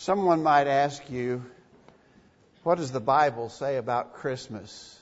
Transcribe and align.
Someone 0.00 0.44
might 0.44 0.68
ask 0.68 1.10
you, 1.10 1.44
what 2.62 2.78
does 2.78 2.92
the 2.92 3.00
Bible 3.00 3.48
say 3.48 3.78
about 3.78 4.14
Christmas? 4.14 4.96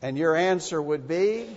And 0.00 0.16
your 0.16 0.34
answer 0.34 0.80
would 0.80 1.06
be 1.06 1.54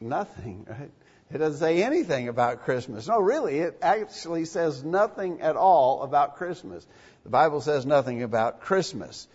nothing, 0.00 0.64
right? 0.68 0.92
It 1.32 1.38
doesn't 1.38 1.58
say 1.58 1.82
anything 1.82 2.28
about 2.28 2.62
Christmas. 2.62 3.08
No, 3.08 3.18
really, 3.18 3.58
it 3.58 3.78
actually 3.82 4.44
says 4.44 4.84
nothing 4.84 5.40
at 5.40 5.56
all 5.56 6.02
about 6.02 6.36
Christmas. 6.36 6.86
The 7.24 7.30
Bible 7.30 7.60
says 7.60 7.84
nothing 7.84 8.22
about 8.22 8.60
Christmas. 8.60 9.26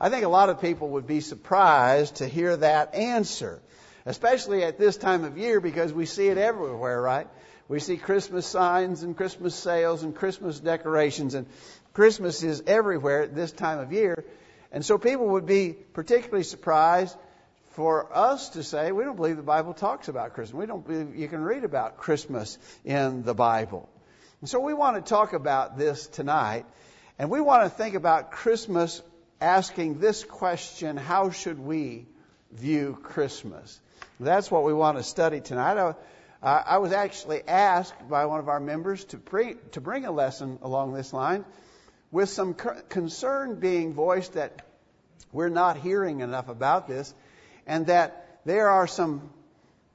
I 0.00 0.08
think 0.08 0.24
a 0.24 0.28
lot 0.28 0.48
of 0.48 0.60
people 0.60 0.88
would 0.88 1.06
be 1.06 1.20
surprised 1.20 2.16
to 2.16 2.26
hear 2.26 2.56
that 2.56 2.96
answer, 2.96 3.62
especially 4.06 4.64
at 4.64 4.76
this 4.76 4.96
time 4.96 5.22
of 5.22 5.38
year 5.38 5.60
because 5.60 5.92
we 5.92 6.04
see 6.04 6.26
it 6.26 6.36
everywhere, 6.36 7.00
right? 7.00 7.28
We 7.68 7.80
see 7.80 7.96
Christmas 7.96 8.46
signs 8.46 9.02
and 9.02 9.16
Christmas 9.16 9.54
sales 9.54 10.02
and 10.02 10.14
Christmas 10.14 10.60
decorations, 10.60 11.34
and 11.34 11.46
Christmas 11.94 12.42
is 12.42 12.62
everywhere 12.66 13.22
at 13.22 13.34
this 13.34 13.50
time 13.50 13.80
of 13.80 13.92
year. 13.92 14.24
And 14.70 14.84
so 14.84 14.98
people 14.98 15.28
would 15.28 15.46
be 15.46 15.72
particularly 15.72 16.44
surprised 16.44 17.16
for 17.70 18.08
us 18.16 18.50
to 18.50 18.62
say, 18.62 18.92
we 18.92 19.04
don't 19.04 19.16
believe 19.16 19.36
the 19.36 19.42
Bible 19.42 19.74
talks 19.74 20.08
about 20.08 20.34
Christmas. 20.34 20.54
We 20.54 20.66
don't 20.66 20.86
believe 20.86 21.16
you 21.16 21.28
can 21.28 21.42
read 21.42 21.64
about 21.64 21.98
Christmas 21.98 22.56
in 22.84 23.22
the 23.22 23.34
Bible. 23.34 23.88
And 24.40 24.48
so 24.48 24.60
we 24.60 24.74
want 24.74 24.96
to 24.96 25.08
talk 25.08 25.32
about 25.32 25.76
this 25.76 26.06
tonight. 26.06 26.66
And 27.18 27.30
we 27.30 27.40
want 27.40 27.64
to 27.64 27.70
think 27.70 27.94
about 27.94 28.30
Christmas 28.30 29.02
asking 29.40 29.98
this 29.98 30.24
question 30.24 30.96
How 30.96 31.30
should 31.30 31.58
we 31.58 32.06
view 32.52 32.98
Christmas? 33.02 33.80
That's 34.20 34.50
what 34.50 34.64
we 34.64 34.72
want 34.72 34.98
to 34.98 35.02
study 35.02 35.40
tonight. 35.40 35.94
I, 36.42 36.62
I 36.66 36.78
was 36.78 36.92
actually 36.92 37.42
asked 37.46 38.08
by 38.08 38.26
one 38.26 38.40
of 38.40 38.48
our 38.48 38.60
members 38.60 39.04
to, 39.06 39.18
pre, 39.18 39.54
to 39.72 39.80
bring 39.80 40.04
a 40.04 40.12
lesson 40.12 40.58
along 40.62 40.92
this 40.92 41.12
line 41.12 41.44
with 42.10 42.28
some 42.28 42.54
concern 42.54 43.56
being 43.56 43.94
voiced 43.94 44.34
that 44.34 44.62
we're 45.32 45.48
not 45.48 45.76
hearing 45.76 46.20
enough 46.20 46.48
about 46.48 46.88
this 46.88 47.12
and 47.66 47.86
that 47.86 48.40
there 48.44 48.68
are 48.68 48.86
some 48.86 49.30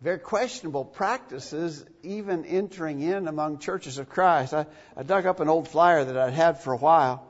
very 0.02 0.20
questionable 0.20 0.84
practices 0.84 1.86
even 2.04 2.46
entering 2.46 3.02
in 3.02 3.28
among 3.28 3.60
churches 3.60 3.98
of 3.98 4.10
Christ. 4.10 4.54
I, 4.54 4.66
I 4.98 5.04
dug 5.04 5.26
up 5.26 5.40
an 5.40 5.48
old 5.48 5.68
flyer 5.68 6.04
that 6.04 6.18
I'd 6.18 6.34
had 6.34 6.62
for 6.62 6.74
a 6.74 6.78
while. 6.78 7.26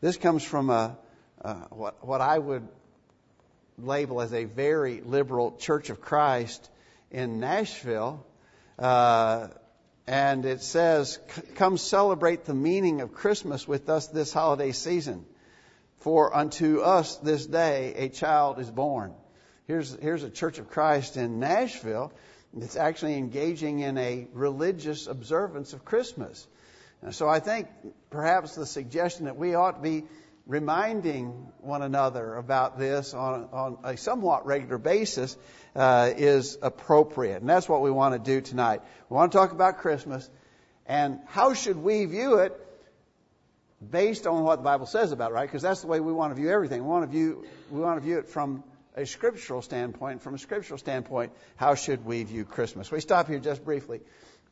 This 0.00 0.16
comes 0.16 0.42
from 0.42 0.70
a, 0.70 0.98
a 1.40 1.54
what, 1.70 2.04
what 2.04 2.20
I 2.20 2.38
would 2.38 2.68
label 3.78 4.20
as 4.20 4.32
a 4.32 4.44
very 4.44 5.00
liberal 5.00 5.56
Church 5.56 5.90
of 5.90 6.00
Christ 6.00 6.68
in 7.10 7.38
Nashville. 7.38 8.24
Uh, 8.78 9.48
and 10.06 10.44
it 10.44 10.62
says, 10.62 11.18
Come 11.56 11.78
celebrate 11.78 12.44
the 12.44 12.54
meaning 12.54 13.00
of 13.00 13.12
Christmas 13.12 13.66
with 13.66 13.88
us 13.88 14.06
this 14.08 14.32
holiday 14.32 14.72
season. 14.72 15.24
For 15.98 16.34
unto 16.36 16.80
us 16.80 17.16
this 17.16 17.46
day 17.46 17.94
a 17.96 18.08
child 18.08 18.60
is 18.60 18.70
born. 18.70 19.14
Here's, 19.66 19.92
here's 20.00 20.22
a 20.22 20.30
Church 20.30 20.58
of 20.58 20.70
Christ 20.70 21.16
in 21.16 21.40
Nashville 21.40 22.12
that's 22.54 22.76
actually 22.76 23.14
engaging 23.16 23.80
in 23.80 23.98
a 23.98 24.28
religious 24.32 25.08
observance 25.08 25.72
of 25.72 25.84
Christmas. 25.84 26.46
And 27.02 27.14
so 27.14 27.28
I 27.28 27.40
think 27.40 27.68
perhaps 28.10 28.54
the 28.54 28.66
suggestion 28.66 29.24
that 29.24 29.36
we 29.36 29.54
ought 29.54 29.72
to 29.72 29.82
be 29.82 30.04
reminding 30.46 31.30
one 31.60 31.82
another 31.82 32.36
about 32.36 32.78
this 32.78 33.14
on, 33.14 33.48
on 33.52 33.78
a 33.82 33.96
somewhat 33.96 34.46
regular 34.46 34.78
basis 34.78 35.36
uh, 35.74 36.12
is 36.16 36.56
appropriate. 36.62 37.40
And 37.40 37.48
that's 37.48 37.68
what 37.68 37.82
we 37.82 37.90
want 37.90 38.14
to 38.14 38.18
do 38.18 38.40
tonight. 38.40 38.80
We 39.10 39.16
want 39.16 39.32
to 39.32 39.38
talk 39.38 39.52
about 39.52 39.78
Christmas 39.78 40.28
and 40.86 41.18
how 41.26 41.54
should 41.54 41.76
we 41.76 42.04
view 42.04 42.36
it 42.36 42.58
based 43.90 44.26
on 44.26 44.44
what 44.44 44.56
the 44.56 44.62
Bible 44.62 44.86
says 44.86 45.12
about 45.12 45.32
it, 45.32 45.34
right? 45.34 45.48
Because 45.48 45.62
that's 45.62 45.80
the 45.80 45.88
way 45.88 46.00
we 46.00 46.12
want 46.12 46.34
to 46.34 46.40
view 46.40 46.50
everything. 46.50 46.82
We 46.82 46.88
want 46.88 47.04
to 47.04 47.10
view, 47.10 47.44
we 47.70 47.80
want 47.80 48.00
to 48.00 48.06
view 48.06 48.18
it 48.18 48.28
from 48.28 48.62
a 48.96 49.04
scriptural 49.04 49.62
standpoint. 49.62 50.22
From 50.22 50.34
a 50.34 50.38
scriptural 50.38 50.78
standpoint, 50.78 51.32
how 51.56 51.74
should 51.74 52.04
we 52.04 52.22
view 52.22 52.44
Christmas? 52.44 52.90
We 52.90 53.00
stop 53.00 53.28
here 53.28 53.40
just 53.40 53.64
briefly 53.64 54.00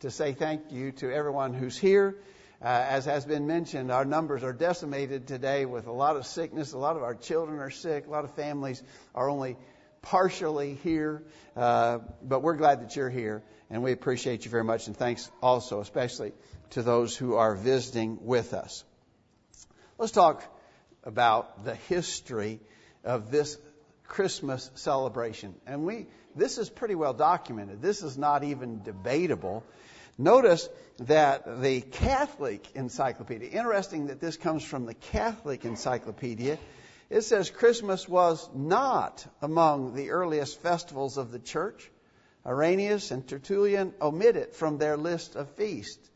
to 0.00 0.10
say 0.10 0.32
thank 0.32 0.72
you 0.72 0.92
to 0.92 1.12
everyone 1.12 1.54
who's 1.54 1.78
here. 1.78 2.16
Uh, 2.64 2.82
as 2.88 3.04
has 3.04 3.26
been 3.26 3.46
mentioned, 3.46 3.92
our 3.92 4.06
numbers 4.06 4.42
are 4.42 4.54
decimated 4.54 5.26
today 5.26 5.66
with 5.66 5.86
a 5.86 5.92
lot 5.92 6.16
of 6.16 6.26
sickness. 6.26 6.72
A 6.72 6.78
lot 6.78 6.96
of 6.96 7.02
our 7.02 7.14
children 7.14 7.58
are 7.58 7.68
sick. 7.68 8.06
A 8.06 8.10
lot 8.10 8.24
of 8.24 8.34
families 8.36 8.82
are 9.14 9.28
only 9.28 9.58
partially 10.00 10.76
here. 10.82 11.22
Uh, 11.54 11.98
but 12.22 12.40
we're 12.40 12.56
glad 12.56 12.80
that 12.80 12.96
you're 12.96 13.10
here, 13.10 13.42
and 13.68 13.82
we 13.82 13.92
appreciate 13.92 14.46
you 14.46 14.50
very 14.50 14.64
much. 14.64 14.86
And 14.86 14.96
thanks 14.96 15.30
also, 15.42 15.80
especially 15.80 16.32
to 16.70 16.80
those 16.80 17.14
who 17.14 17.34
are 17.34 17.54
visiting 17.54 18.24
with 18.24 18.54
us. 18.54 18.82
Let's 19.98 20.12
talk 20.12 20.42
about 21.02 21.66
the 21.66 21.74
history 21.74 22.60
of 23.04 23.30
this 23.30 23.58
Christmas 24.04 24.70
celebration. 24.74 25.54
And 25.66 25.84
we, 25.84 26.06
this 26.34 26.56
is 26.56 26.70
pretty 26.70 26.94
well 26.94 27.12
documented. 27.12 27.82
This 27.82 28.02
is 28.02 28.16
not 28.16 28.42
even 28.42 28.82
debatable. 28.82 29.64
Notice 30.16 30.68
that 30.98 31.60
the 31.60 31.80
Catholic 31.80 32.64
Encyclopedia, 32.76 33.48
interesting 33.50 34.06
that 34.06 34.20
this 34.20 34.36
comes 34.36 34.62
from 34.62 34.86
the 34.86 34.94
Catholic 34.94 35.64
Encyclopedia, 35.64 36.58
it 37.10 37.22
says 37.22 37.50
Christmas 37.50 38.08
was 38.08 38.48
not 38.54 39.26
among 39.42 39.94
the 39.94 40.10
earliest 40.10 40.60
festivals 40.60 41.18
of 41.18 41.32
the 41.32 41.40
church. 41.40 41.90
Irenaeus 42.46 43.10
and 43.10 43.26
Tertullian 43.26 43.92
omit 44.00 44.36
it 44.36 44.54
from 44.54 44.78
their 44.78 44.96
list 44.96 45.34
of 45.34 45.50
feasts. 45.50 46.10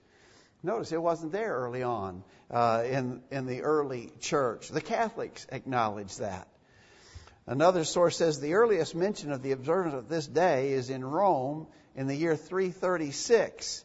Notice 0.63 0.93
it 0.93 1.03
wasn't 1.03 1.33
there 1.33 1.55
early 1.55 1.83
on 1.83 2.23
uh, 2.51 2.85
in, 2.87 3.23
in 3.31 3.47
the 3.47 3.63
early 3.63 4.13
church. 4.21 4.69
The 4.69 4.81
Catholics 4.81 5.47
acknowledge 5.51 6.17
that. 6.17 6.49
Another 7.47 7.85
source 7.85 8.17
says 8.17 8.41
the 8.41 8.55
earliest 8.55 8.95
mention 8.95 9.33
of 9.33 9.43
the 9.43 9.53
observance 9.53 9.95
of 9.95 10.09
this 10.09 10.27
day 10.27 10.73
is 10.73 10.91
in 10.91 11.05
Rome 11.05 11.67
in 11.97 12.07
the 12.07 12.15
year 12.15 12.37
336. 12.37 13.85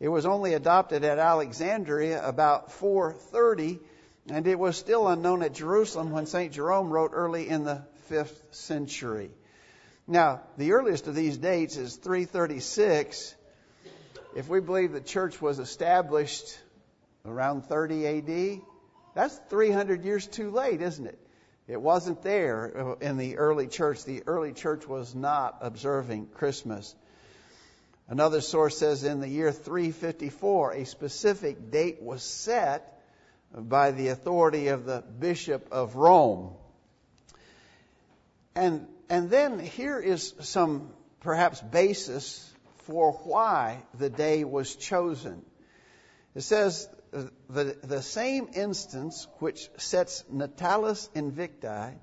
It 0.00 0.08
was 0.08 0.26
only 0.26 0.54
adopted 0.54 1.04
at 1.04 1.18
Alexandria 1.18 2.26
about 2.26 2.72
430, 2.72 3.78
and 4.28 4.46
it 4.46 4.58
was 4.58 4.76
still 4.76 5.08
unknown 5.08 5.42
at 5.42 5.54
Jerusalem 5.54 6.10
when 6.10 6.26
St. 6.26 6.52
Jerome 6.52 6.90
wrote 6.90 7.12
early 7.14 7.48
in 7.48 7.64
the 7.64 7.82
5th 8.10 8.54
century. 8.54 9.30
Now, 10.06 10.42
the 10.58 10.72
earliest 10.72 11.06
of 11.06 11.14
these 11.14 11.38
dates 11.38 11.76
is 11.76 11.96
336. 11.96 13.34
If 14.36 14.48
we 14.48 14.60
believe 14.60 14.92
the 14.92 15.00
church 15.00 15.40
was 15.40 15.58
established 15.58 16.58
around 17.24 17.62
30 17.62 18.06
AD, 18.06 18.60
that's 19.14 19.40
300 19.48 20.04
years 20.04 20.26
too 20.26 20.50
late, 20.50 20.82
isn't 20.82 21.06
it? 21.06 21.18
It 21.66 21.80
wasn't 21.80 22.20
there 22.22 22.96
in 23.00 23.16
the 23.16 23.38
early 23.38 23.68
church. 23.68 24.04
The 24.04 24.24
early 24.26 24.52
church 24.52 24.86
was 24.86 25.14
not 25.14 25.58
observing 25.62 26.26
Christmas. 26.34 26.94
Another 28.06 28.42
source 28.42 28.76
says 28.78 29.02
in 29.02 29.20
the 29.20 29.28
year 29.28 29.50
354, 29.50 30.72
a 30.72 30.84
specific 30.84 31.70
date 31.70 32.02
was 32.02 32.22
set 32.22 33.00
by 33.56 33.92
the 33.92 34.08
authority 34.08 34.68
of 34.68 34.84
the 34.84 35.02
Bishop 35.18 35.68
of 35.72 35.96
Rome. 35.96 36.54
And, 38.54 38.86
and 39.08 39.30
then 39.30 39.58
here 39.58 39.98
is 39.98 40.34
some 40.40 40.90
perhaps 41.20 41.62
basis 41.62 42.52
for 42.84 43.12
why 43.12 43.82
the 43.94 44.10
day 44.10 44.44
was 44.44 44.76
chosen. 44.76 45.42
It 46.34 46.42
says 46.42 46.86
uh, 47.14 47.22
the, 47.48 47.76
the 47.82 48.02
same 48.02 48.50
instance 48.54 49.26
which 49.38 49.70
sets 49.78 50.24
Natalis 50.32 51.08
Invicti, 51.14 51.94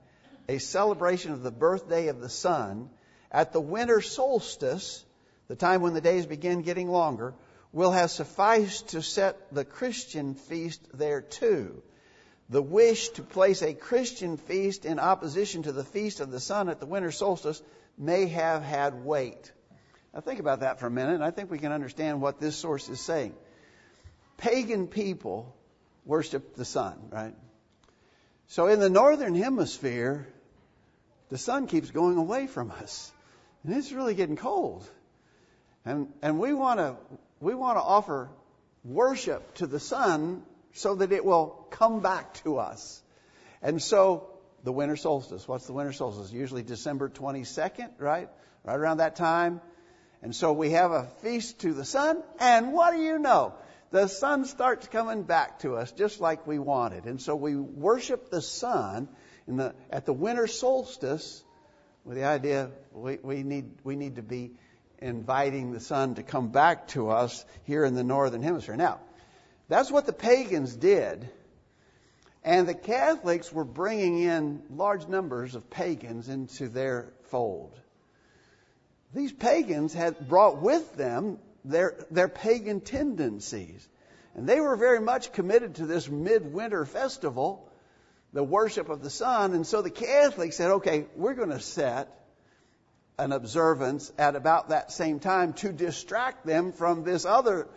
a 0.49 0.57
celebration 0.57 1.31
of 1.31 1.43
the 1.43 1.51
birthday 1.51 2.07
of 2.07 2.19
the 2.21 2.29
sun, 2.29 2.89
at 3.31 3.53
the 3.53 3.61
winter 3.61 4.01
solstice 4.01 5.05
the 5.51 5.57
time 5.57 5.81
when 5.81 5.93
the 5.93 5.99
days 5.99 6.25
begin 6.25 6.61
getting 6.61 6.89
longer, 6.89 7.33
will 7.73 7.91
have 7.91 8.09
sufficed 8.09 8.87
to 8.87 9.01
set 9.01 9.53
the 9.53 9.65
Christian 9.65 10.33
feast 10.33 10.81
there 10.93 11.19
too. 11.19 11.83
The 12.47 12.61
wish 12.61 13.09
to 13.09 13.21
place 13.21 13.61
a 13.61 13.73
Christian 13.73 14.37
feast 14.37 14.85
in 14.85 14.97
opposition 14.97 15.63
to 15.63 15.73
the 15.73 15.83
feast 15.83 16.21
of 16.21 16.31
the 16.31 16.39
sun 16.39 16.69
at 16.69 16.79
the 16.79 16.85
winter 16.85 17.11
solstice 17.11 17.61
may 17.97 18.27
have 18.27 18.63
had 18.63 19.03
weight. 19.03 19.51
Now 20.13 20.21
think 20.21 20.39
about 20.39 20.61
that 20.61 20.79
for 20.79 20.87
a 20.87 20.89
minute, 20.89 21.15
and 21.15 21.23
I 21.23 21.31
think 21.31 21.51
we 21.51 21.59
can 21.59 21.73
understand 21.73 22.21
what 22.21 22.39
this 22.39 22.55
source 22.55 22.87
is 22.87 23.01
saying. 23.01 23.35
Pagan 24.37 24.87
people 24.87 25.53
worship 26.05 26.55
the 26.55 26.63
sun, 26.63 26.97
right? 27.09 27.35
So 28.47 28.67
in 28.67 28.79
the 28.79 28.89
northern 28.89 29.35
hemisphere, 29.35 30.29
the 31.27 31.37
sun 31.37 31.67
keeps 31.67 31.91
going 31.91 32.15
away 32.15 32.47
from 32.47 32.71
us, 32.71 33.11
and 33.65 33.75
it's 33.75 33.91
really 33.91 34.15
getting 34.15 34.37
cold. 34.37 34.89
And, 35.85 36.07
and 36.21 36.39
we 36.39 36.53
want 36.53 36.79
to 36.79 36.95
we 37.39 37.55
want 37.55 37.77
to 37.77 37.81
offer 37.81 38.29
worship 38.83 39.55
to 39.55 39.67
the 39.67 39.79
sun 39.79 40.43
so 40.73 40.95
that 40.95 41.11
it 41.11 41.25
will 41.25 41.67
come 41.71 42.01
back 42.01 42.35
to 42.43 42.57
us. 42.57 43.01
And 43.61 43.81
so 43.81 44.29
the 44.63 44.71
winter 44.71 44.95
solstice, 44.95 45.47
what's 45.47 45.65
the 45.65 45.73
winter 45.73 45.91
solstice? 45.91 46.31
Usually 46.31 46.61
December 46.61 47.09
22nd, 47.09 47.89
right? 47.97 48.29
Right 48.63 48.75
around 48.75 48.97
that 48.97 49.15
time. 49.15 49.59
And 50.21 50.35
so 50.35 50.53
we 50.53 50.71
have 50.71 50.91
a 50.91 51.07
feast 51.23 51.61
to 51.61 51.73
the 51.73 51.83
sun, 51.83 52.21
and 52.39 52.73
what 52.73 52.91
do 52.91 53.01
you 53.01 53.17
know? 53.17 53.55
the 53.91 54.07
sun 54.07 54.45
starts 54.45 54.87
coming 54.87 55.23
back 55.23 55.59
to 55.59 55.75
us 55.75 55.91
just 55.91 56.21
like 56.21 56.47
we 56.47 56.57
wanted. 56.59 57.05
And 57.05 57.21
so 57.21 57.35
we 57.35 57.55
worship 57.55 58.29
the 58.29 58.41
sun 58.41 59.09
in 59.47 59.57
the, 59.57 59.75
at 59.89 60.05
the 60.05 60.13
winter 60.13 60.47
solstice 60.47 61.43
with 62.05 62.17
the 62.17 62.23
idea 62.23 62.71
we, 62.93 63.19
we, 63.21 63.43
need, 63.43 63.69
we 63.83 63.95
need 63.95 64.15
to 64.15 64.21
be 64.21 64.51
inviting 65.01 65.71
the 65.71 65.79
sun 65.79 66.15
to 66.15 66.23
come 66.23 66.49
back 66.49 66.87
to 66.89 67.09
us 67.09 67.43
here 67.63 67.83
in 67.83 67.95
the 67.95 68.03
northern 68.03 68.43
hemisphere. 68.43 68.75
Now, 68.75 68.99
that's 69.67 69.91
what 69.91 70.05
the 70.05 70.13
pagans 70.13 70.75
did. 70.75 71.27
And 72.43 72.67
the 72.67 72.73
Catholics 72.73 73.51
were 73.51 73.65
bringing 73.65 74.19
in 74.19 74.63
large 74.69 75.07
numbers 75.07 75.55
of 75.55 75.69
pagans 75.69 76.29
into 76.29 76.67
their 76.67 77.13
fold. 77.25 77.77
These 79.13 79.33
pagans 79.33 79.93
had 79.93 80.27
brought 80.27 80.61
with 80.61 80.95
them 80.95 81.39
their, 81.65 82.05
their 82.09 82.29
pagan 82.29 82.81
tendencies. 82.81 83.87
And 84.35 84.47
they 84.47 84.59
were 84.59 84.75
very 84.75 85.01
much 85.01 85.33
committed 85.33 85.75
to 85.75 85.85
this 85.85 86.09
midwinter 86.09 86.85
festival, 86.85 87.69
the 88.33 88.43
worship 88.43 88.89
of 88.89 89.03
the 89.03 89.09
sun. 89.09 89.53
And 89.53 89.67
so 89.67 89.81
the 89.81 89.89
Catholics 89.89 90.55
said, 90.55 90.71
okay, 90.71 91.05
we're 91.15 91.33
going 91.33 91.49
to 91.49 91.59
set 91.59 92.20
an 93.21 93.31
observance 93.31 94.11
at 94.17 94.35
about 94.35 94.69
that 94.69 94.91
same 94.91 95.19
time 95.19 95.53
to 95.53 95.71
distract 95.71 96.43
them 96.43 96.71
from 96.71 97.03
this 97.03 97.23
other, 97.23 97.67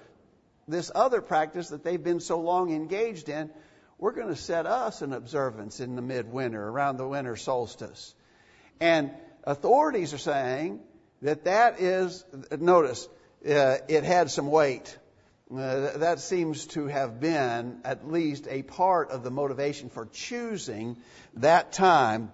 this 0.66 0.90
other 0.94 1.20
practice 1.20 1.68
that 1.68 1.84
they've 1.84 2.02
been 2.02 2.20
so 2.20 2.40
long 2.40 2.72
engaged 2.72 3.28
in. 3.28 3.50
We're 3.98 4.12
going 4.12 4.28
to 4.28 4.36
set 4.36 4.64
us 4.64 5.02
an 5.02 5.12
observance 5.12 5.80
in 5.80 5.96
the 5.96 6.02
midwinter, 6.02 6.66
around 6.66 6.96
the 6.96 7.06
winter 7.06 7.36
solstice. 7.36 8.14
And 8.80 9.10
authorities 9.44 10.14
are 10.14 10.18
saying 10.18 10.80
that 11.20 11.44
that 11.44 11.78
is, 11.78 12.24
notice, 12.58 13.06
uh, 13.46 13.76
it 13.86 14.02
had 14.02 14.30
some 14.30 14.50
weight. 14.50 14.96
Uh, 15.54 15.98
that 15.98 16.20
seems 16.20 16.66
to 16.68 16.86
have 16.86 17.20
been 17.20 17.80
at 17.84 18.10
least 18.10 18.48
a 18.48 18.62
part 18.62 19.10
of 19.10 19.22
the 19.22 19.30
motivation 19.30 19.90
for 19.90 20.06
choosing 20.06 20.96
that 21.34 21.70
time 21.72 22.32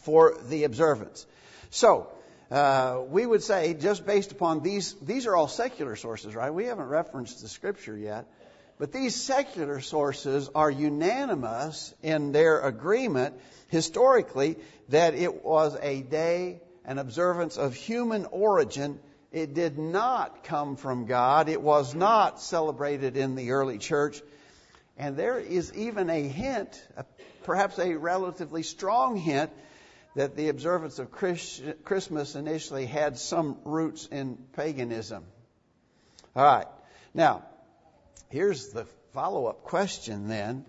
for 0.00 0.36
the 0.48 0.64
observance. 0.64 1.24
So, 1.70 2.11
uh, 2.52 3.02
we 3.08 3.24
would 3.24 3.42
say, 3.42 3.72
just 3.72 4.04
based 4.04 4.30
upon 4.30 4.62
these, 4.62 4.92
these 5.00 5.26
are 5.26 5.34
all 5.34 5.48
secular 5.48 5.96
sources, 5.96 6.34
right? 6.34 6.52
We 6.52 6.66
haven't 6.66 6.88
referenced 6.88 7.40
the 7.40 7.48
scripture 7.48 7.96
yet. 7.96 8.26
But 8.78 8.92
these 8.92 9.14
secular 9.16 9.80
sources 9.80 10.50
are 10.54 10.70
unanimous 10.70 11.94
in 12.02 12.32
their 12.32 12.60
agreement 12.60 13.34
historically 13.68 14.58
that 14.90 15.14
it 15.14 15.42
was 15.44 15.78
a 15.80 16.02
day, 16.02 16.60
an 16.84 16.98
observance 16.98 17.56
of 17.56 17.74
human 17.74 18.26
origin 18.26 19.00
it 19.32 19.54
did 19.54 19.78
not 19.78 20.44
come 20.44 20.76
from 20.76 21.06
God. 21.06 21.48
It 21.48 21.62
was 21.62 21.94
not 21.94 22.38
celebrated 22.38 23.16
in 23.16 23.34
the 23.34 23.52
early 23.52 23.78
church. 23.78 24.20
And 24.98 25.16
there 25.16 25.38
is 25.38 25.72
even 25.72 26.10
a 26.10 26.28
hint, 26.28 26.86
perhaps 27.44 27.78
a 27.78 27.94
relatively 27.94 28.62
strong 28.62 29.16
hint, 29.16 29.50
that 30.14 30.36
the 30.36 30.48
observance 30.48 30.98
of 30.98 31.10
Christmas 31.10 32.34
initially 32.34 32.86
had 32.86 33.18
some 33.18 33.56
roots 33.64 34.06
in 34.06 34.36
paganism. 34.52 35.24
All 36.36 36.44
right. 36.44 36.66
Now, 37.14 37.44
here's 38.28 38.68
the 38.68 38.86
follow 39.12 39.46
up 39.46 39.64
question 39.64 40.28
then. 40.28 40.64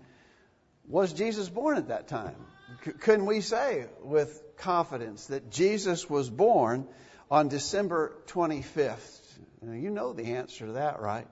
Was 0.88 1.12
Jesus 1.12 1.48
born 1.48 1.78
at 1.78 1.88
that 1.88 2.08
time? 2.08 2.36
C- 2.84 2.92
couldn't 2.92 3.26
we 3.26 3.40
say 3.40 3.86
with 4.02 4.42
confidence 4.56 5.26
that 5.26 5.50
Jesus 5.50 6.08
was 6.08 6.28
born 6.28 6.86
on 7.30 7.48
December 7.48 8.16
25th. 8.26 9.20
Now, 9.62 9.72
you 9.72 9.90
know 9.90 10.12
the 10.12 10.34
answer 10.34 10.66
to 10.66 10.72
that, 10.72 11.00
right? 11.00 11.26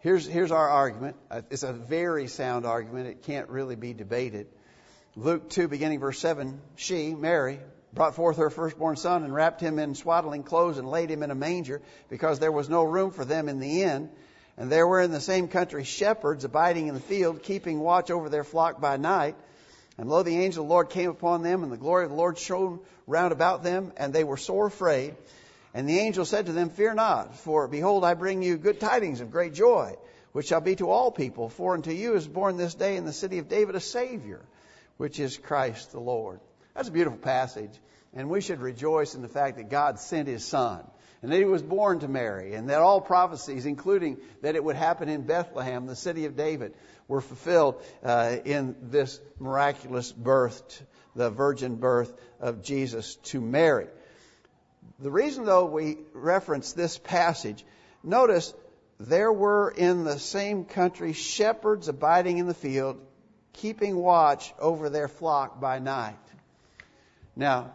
Here's, 0.00 0.26
here's 0.26 0.52
our 0.52 0.68
argument. 0.68 1.16
Uh, 1.30 1.42
it's 1.50 1.62
a 1.62 1.72
very 1.72 2.28
sound 2.28 2.64
argument. 2.64 3.08
It 3.08 3.22
can't 3.22 3.48
really 3.48 3.76
be 3.76 3.92
debated. 3.92 4.46
Luke 5.18 5.48
2, 5.48 5.66
beginning 5.68 5.98
verse 5.98 6.18
7, 6.18 6.60
she, 6.74 7.14
Mary, 7.14 7.58
brought 7.94 8.14
forth 8.14 8.36
her 8.36 8.50
firstborn 8.50 8.96
son 8.96 9.24
and 9.24 9.34
wrapped 9.34 9.62
him 9.62 9.78
in 9.78 9.94
swaddling 9.94 10.42
clothes 10.42 10.76
and 10.76 10.90
laid 10.90 11.10
him 11.10 11.22
in 11.22 11.30
a 11.30 11.34
manger 11.34 11.80
because 12.10 12.38
there 12.38 12.52
was 12.52 12.68
no 12.68 12.84
room 12.84 13.10
for 13.10 13.24
them 13.24 13.48
in 13.48 13.58
the 13.58 13.82
inn. 13.82 14.10
And 14.58 14.70
there 14.70 14.86
were 14.86 15.00
in 15.00 15.12
the 15.12 15.20
same 15.22 15.48
country 15.48 15.84
shepherds 15.84 16.44
abiding 16.44 16.88
in 16.88 16.94
the 16.94 17.00
field, 17.00 17.42
keeping 17.42 17.80
watch 17.80 18.10
over 18.10 18.28
their 18.28 18.44
flock 18.44 18.78
by 18.78 18.98
night. 18.98 19.36
And 19.96 20.10
lo, 20.10 20.22
the 20.22 20.38
angel 20.38 20.64
of 20.64 20.68
the 20.68 20.74
Lord 20.74 20.90
came 20.90 21.08
upon 21.08 21.42
them, 21.42 21.62
and 21.62 21.72
the 21.72 21.78
glory 21.78 22.04
of 22.04 22.10
the 22.10 22.16
Lord 22.16 22.36
shone 22.36 22.80
round 23.06 23.32
about 23.32 23.62
them, 23.62 23.94
and 23.96 24.12
they 24.12 24.24
were 24.24 24.36
sore 24.36 24.66
afraid. 24.66 25.16
And 25.72 25.88
the 25.88 25.98
angel 25.98 26.26
said 26.26 26.44
to 26.46 26.52
them, 26.52 26.68
Fear 26.68 26.92
not, 26.92 27.36
for 27.36 27.68
behold, 27.68 28.04
I 28.04 28.12
bring 28.12 28.42
you 28.42 28.58
good 28.58 28.80
tidings 28.80 29.22
of 29.22 29.30
great 29.30 29.54
joy, 29.54 29.96
which 30.32 30.48
shall 30.48 30.60
be 30.60 30.76
to 30.76 30.90
all 30.90 31.10
people. 31.10 31.48
For 31.48 31.72
unto 31.72 31.90
you 31.90 32.16
is 32.16 32.28
born 32.28 32.58
this 32.58 32.74
day 32.74 32.98
in 32.98 33.06
the 33.06 33.14
city 33.14 33.38
of 33.38 33.48
David 33.48 33.76
a 33.76 33.80
Savior, 33.80 34.42
which 34.96 35.20
is 35.20 35.36
Christ 35.36 35.92
the 35.92 36.00
Lord. 36.00 36.40
That's 36.74 36.88
a 36.88 36.92
beautiful 36.92 37.18
passage, 37.18 37.72
and 38.14 38.28
we 38.28 38.40
should 38.40 38.60
rejoice 38.60 39.14
in 39.14 39.22
the 39.22 39.28
fact 39.28 39.56
that 39.56 39.70
God 39.70 39.98
sent 39.98 40.28
His 40.28 40.44
Son, 40.44 40.84
and 41.22 41.32
that 41.32 41.38
He 41.38 41.44
was 41.44 41.62
born 41.62 42.00
to 42.00 42.08
Mary, 42.08 42.54
and 42.54 42.70
that 42.70 42.80
all 42.80 43.00
prophecies, 43.00 43.66
including 43.66 44.18
that 44.42 44.56
it 44.56 44.64
would 44.64 44.76
happen 44.76 45.08
in 45.08 45.22
Bethlehem, 45.22 45.86
the 45.86 45.96
city 45.96 46.26
of 46.26 46.36
David, 46.36 46.74
were 47.08 47.20
fulfilled 47.20 47.82
uh, 48.04 48.36
in 48.44 48.76
this 48.82 49.20
miraculous 49.38 50.12
birth, 50.12 50.82
the 51.14 51.30
virgin 51.30 51.76
birth 51.76 52.12
of 52.40 52.62
Jesus 52.62 53.16
to 53.16 53.40
Mary. 53.40 53.86
The 54.98 55.10
reason, 55.10 55.44
though, 55.44 55.66
we 55.66 55.98
reference 56.12 56.72
this 56.72 56.98
passage, 56.98 57.64
notice 58.02 58.54
there 58.98 59.32
were 59.32 59.70
in 59.70 60.04
the 60.04 60.18
same 60.18 60.64
country 60.64 61.12
shepherds 61.12 61.88
abiding 61.88 62.38
in 62.38 62.46
the 62.46 62.54
field, 62.54 62.98
keeping 63.56 63.96
watch 63.96 64.52
over 64.58 64.88
their 64.88 65.08
flock 65.08 65.60
by 65.60 65.78
night. 65.78 66.14
Now, 67.34 67.72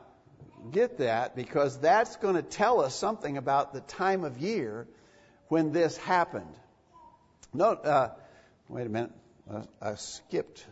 get 0.72 0.98
that 1.00 1.36
because 1.36 1.80
that's 1.80 2.16
going 2.18 2.36
to 2.36 2.42
tell 2.42 2.82
us 2.82 2.96
something 2.96 3.38
about 3.38 3.74
the 3.74 3.82
time 3.82 4.24
of 4.24 4.38
year 4.40 4.88
when 5.48 5.72
this 5.72 5.98
happened. 5.98 6.54
Note, 7.54 7.86
uh, 7.86 8.10
wait 8.70 8.88
a 8.88 8.90
minute. 8.90 9.12
Uh, 9.50 9.64
I 9.82 9.96
skipped. 9.96 10.66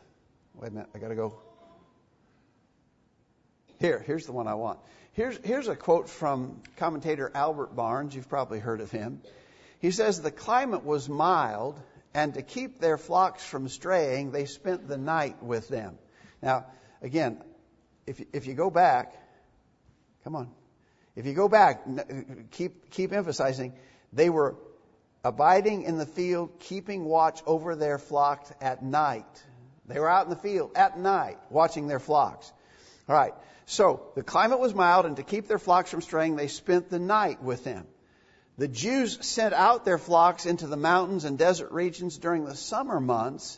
Wait 0.55 0.69
a 0.69 0.71
minute. 0.71 0.89
I 0.95 0.99
got 0.99 1.09
to 1.09 1.15
go. 1.15 1.39
Here, 3.79 3.99
here's 4.05 4.25
the 4.25 4.31
one 4.31 4.47
I 4.47 4.55
want. 4.55 4.79
Here's, 5.13 5.37
here's 5.43 5.67
a 5.67 5.75
quote 5.75 6.09
from 6.09 6.61
commentator 6.77 7.31
Albert 7.33 7.75
Barnes. 7.75 8.15
You've 8.15 8.29
probably 8.29 8.59
heard 8.59 8.79
of 8.79 8.91
him. 8.91 9.21
He 9.79 9.91
says, 9.91 10.21
The 10.21 10.31
climate 10.31 10.85
was 10.85 11.09
mild, 11.09 11.79
and 12.19 12.33
to 12.33 12.41
keep 12.41 12.79
their 12.79 12.97
flocks 12.97 13.45
from 13.45 13.69
straying, 13.69 14.31
they 14.31 14.43
spent 14.43 14.89
the 14.89 14.97
night 14.97 15.41
with 15.41 15.69
them. 15.69 15.97
Now, 16.41 16.65
again, 17.01 17.41
if, 18.05 18.21
if 18.33 18.45
you 18.45 18.55
go 18.55 18.69
back, 18.69 19.13
come 20.25 20.35
on. 20.35 20.51
If 21.15 21.25
you 21.25 21.33
go 21.33 21.47
back, 21.47 21.87
keep, 22.51 22.91
keep 22.91 23.13
emphasizing, 23.13 23.73
they 24.11 24.29
were 24.29 24.57
abiding 25.23 25.83
in 25.83 25.97
the 25.97 26.05
field, 26.05 26.59
keeping 26.59 27.05
watch 27.05 27.41
over 27.45 27.77
their 27.77 27.97
flocks 27.97 28.51
at 28.59 28.83
night. 28.83 29.43
They 29.85 29.97
were 29.97 30.09
out 30.09 30.25
in 30.25 30.29
the 30.29 30.35
field 30.35 30.71
at 30.75 30.99
night, 30.99 31.37
watching 31.49 31.87
their 31.87 31.99
flocks. 31.99 32.51
All 33.07 33.15
right. 33.15 33.33
So 33.65 34.11
the 34.15 34.23
climate 34.23 34.59
was 34.59 34.75
mild, 34.75 35.05
and 35.05 35.15
to 35.15 35.23
keep 35.23 35.47
their 35.47 35.59
flocks 35.59 35.89
from 35.89 36.01
straying, 36.01 36.35
they 36.35 36.47
spent 36.47 36.89
the 36.89 36.99
night 36.99 37.41
with 37.41 37.63
them. 37.63 37.87
The 38.59 38.67
Jews 38.67 39.25
sent 39.25 39.53
out 39.53 39.85
their 39.85 39.97
flocks 39.97 40.45
into 40.45 40.67
the 40.67 40.75
mountains 40.75 41.23
and 41.23 41.37
desert 41.37 41.71
regions 41.71 42.17
during 42.17 42.43
the 42.43 42.57
summer 42.57 42.99
months 42.99 43.57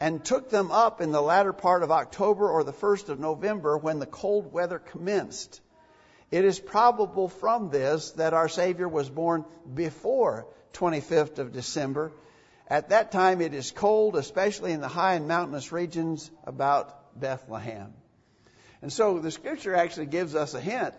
and 0.00 0.24
took 0.24 0.50
them 0.50 0.72
up 0.72 1.00
in 1.00 1.12
the 1.12 1.22
latter 1.22 1.52
part 1.52 1.84
of 1.84 1.92
October 1.92 2.50
or 2.50 2.64
the 2.64 2.72
first 2.72 3.10
of 3.10 3.20
November 3.20 3.78
when 3.78 4.00
the 4.00 4.06
cold 4.06 4.52
weather 4.52 4.80
commenced. 4.80 5.60
It 6.32 6.44
is 6.44 6.58
probable 6.58 7.28
from 7.28 7.70
this 7.70 8.10
that 8.12 8.34
our 8.34 8.48
Savior 8.48 8.88
was 8.88 9.08
born 9.08 9.44
before 9.72 10.48
25th 10.72 11.38
of 11.38 11.52
December. 11.52 12.10
At 12.66 12.88
that 12.88 13.12
time 13.12 13.40
it 13.42 13.54
is 13.54 13.70
cold, 13.70 14.16
especially 14.16 14.72
in 14.72 14.80
the 14.80 14.88
high 14.88 15.14
and 15.14 15.28
mountainous 15.28 15.70
regions 15.70 16.28
about 16.42 17.20
Bethlehem. 17.20 17.94
And 18.82 18.92
so 18.92 19.20
the 19.20 19.30
scripture 19.30 19.76
actually 19.76 20.06
gives 20.06 20.34
us 20.34 20.54
a 20.54 20.60
hint 20.60 20.94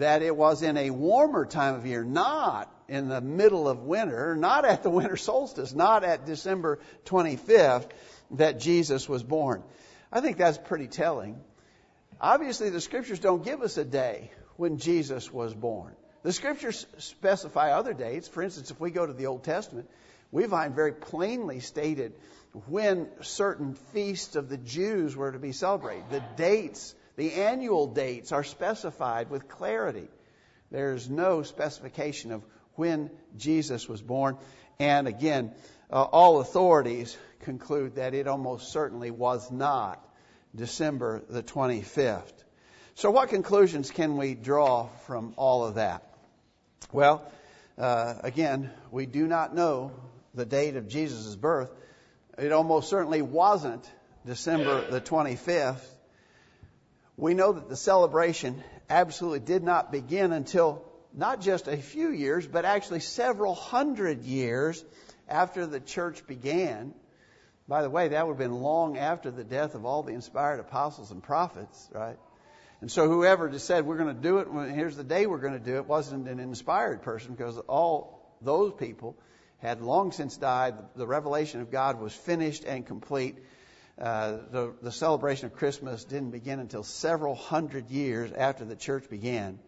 that 0.00 0.22
it 0.22 0.34
was 0.34 0.62
in 0.62 0.76
a 0.76 0.90
warmer 0.90 1.46
time 1.46 1.74
of 1.74 1.86
year, 1.86 2.04
not 2.04 2.72
in 2.88 3.08
the 3.08 3.20
middle 3.20 3.68
of 3.68 3.82
winter, 3.82 4.34
not 4.34 4.64
at 4.64 4.82
the 4.82 4.90
winter 4.90 5.16
solstice, 5.16 5.72
not 5.74 6.04
at 6.04 6.26
December 6.26 6.78
25th, 7.04 7.88
that 8.32 8.58
Jesus 8.58 9.08
was 9.08 9.22
born. 9.22 9.62
I 10.10 10.20
think 10.20 10.38
that's 10.38 10.58
pretty 10.58 10.88
telling. 10.88 11.40
Obviously, 12.20 12.70
the 12.70 12.80
scriptures 12.80 13.20
don't 13.20 13.44
give 13.44 13.62
us 13.62 13.76
a 13.76 13.84
day 13.84 14.30
when 14.56 14.78
Jesus 14.78 15.32
was 15.32 15.54
born. 15.54 15.94
The 16.22 16.32
scriptures 16.32 16.86
specify 16.98 17.72
other 17.72 17.94
dates. 17.94 18.28
For 18.28 18.42
instance, 18.42 18.70
if 18.70 18.80
we 18.80 18.90
go 18.90 19.06
to 19.06 19.12
the 19.12 19.26
Old 19.26 19.44
Testament, 19.44 19.88
we 20.32 20.46
find 20.46 20.74
very 20.74 20.92
plainly 20.92 21.60
stated 21.60 22.12
when 22.66 23.08
certain 23.22 23.74
feasts 23.92 24.36
of 24.36 24.48
the 24.48 24.58
Jews 24.58 25.16
were 25.16 25.32
to 25.32 25.38
be 25.38 25.52
celebrated. 25.52 26.04
The 26.10 26.22
dates 26.36 26.94
the 27.20 27.34
annual 27.34 27.86
dates 27.86 28.32
are 28.32 28.42
specified 28.42 29.28
with 29.28 29.46
clarity. 29.46 30.08
There's 30.70 31.10
no 31.10 31.42
specification 31.42 32.32
of 32.32 32.42
when 32.76 33.10
Jesus 33.36 33.86
was 33.86 34.00
born. 34.00 34.38
And 34.78 35.06
again, 35.06 35.52
uh, 35.92 36.02
all 36.02 36.40
authorities 36.40 37.14
conclude 37.40 37.96
that 37.96 38.14
it 38.14 38.26
almost 38.26 38.72
certainly 38.72 39.10
was 39.10 39.52
not 39.52 40.02
December 40.56 41.20
the 41.28 41.42
25th. 41.42 42.32
So, 42.94 43.10
what 43.10 43.28
conclusions 43.28 43.90
can 43.90 44.16
we 44.16 44.34
draw 44.34 44.86
from 45.06 45.34
all 45.36 45.66
of 45.66 45.74
that? 45.74 46.02
Well, 46.90 47.30
uh, 47.76 48.14
again, 48.22 48.70
we 48.90 49.04
do 49.04 49.26
not 49.26 49.54
know 49.54 49.92
the 50.32 50.46
date 50.46 50.76
of 50.76 50.88
Jesus' 50.88 51.36
birth. 51.36 51.70
It 52.38 52.50
almost 52.52 52.88
certainly 52.88 53.20
wasn't 53.20 53.86
December 54.24 54.90
the 54.90 55.02
25th. 55.02 55.84
We 57.20 57.34
know 57.34 57.52
that 57.52 57.68
the 57.68 57.76
celebration 57.76 58.64
absolutely 58.88 59.40
did 59.40 59.62
not 59.62 59.92
begin 59.92 60.32
until 60.32 60.82
not 61.12 61.42
just 61.42 61.68
a 61.68 61.76
few 61.76 62.08
years, 62.10 62.46
but 62.46 62.64
actually 62.64 63.00
several 63.00 63.54
hundred 63.54 64.22
years 64.22 64.82
after 65.28 65.66
the 65.66 65.80
church 65.80 66.26
began. 66.26 66.94
By 67.68 67.82
the 67.82 67.90
way, 67.90 68.08
that 68.08 68.26
would 68.26 68.32
have 68.32 68.38
been 68.38 68.62
long 68.62 68.96
after 68.96 69.30
the 69.30 69.44
death 69.44 69.74
of 69.74 69.84
all 69.84 70.02
the 70.02 70.14
inspired 70.14 70.60
apostles 70.60 71.10
and 71.10 71.22
prophets, 71.22 71.90
right? 71.92 72.16
And 72.80 72.90
so 72.90 73.06
whoever 73.06 73.50
just 73.50 73.66
said, 73.66 73.84
we're 73.84 73.98
going 73.98 74.16
to 74.16 74.22
do 74.22 74.38
it, 74.38 74.74
here's 74.74 74.96
the 74.96 75.04
day 75.04 75.26
we're 75.26 75.40
going 75.40 75.52
to 75.52 75.58
do 75.58 75.76
it, 75.76 75.84
wasn't 75.84 76.26
an 76.26 76.40
inspired 76.40 77.02
person 77.02 77.34
because 77.34 77.58
all 77.68 78.34
those 78.40 78.72
people 78.72 79.14
had 79.58 79.82
long 79.82 80.12
since 80.12 80.38
died. 80.38 80.74
The 80.96 81.06
revelation 81.06 81.60
of 81.60 81.70
God 81.70 82.00
was 82.00 82.14
finished 82.14 82.64
and 82.64 82.86
complete. 82.86 83.36
Uh, 84.00 84.38
the, 84.50 84.72
the 84.80 84.92
celebration 84.92 85.46
of 85.46 85.54
Christmas 85.54 86.04
didn't 86.04 86.30
begin 86.30 86.58
until 86.58 86.82
several 86.82 87.34
hundred 87.34 87.90
years 87.90 88.32
after 88.32 88.64
the 88.64 88.76
church 88.76 89.10
began. 89.10 89.58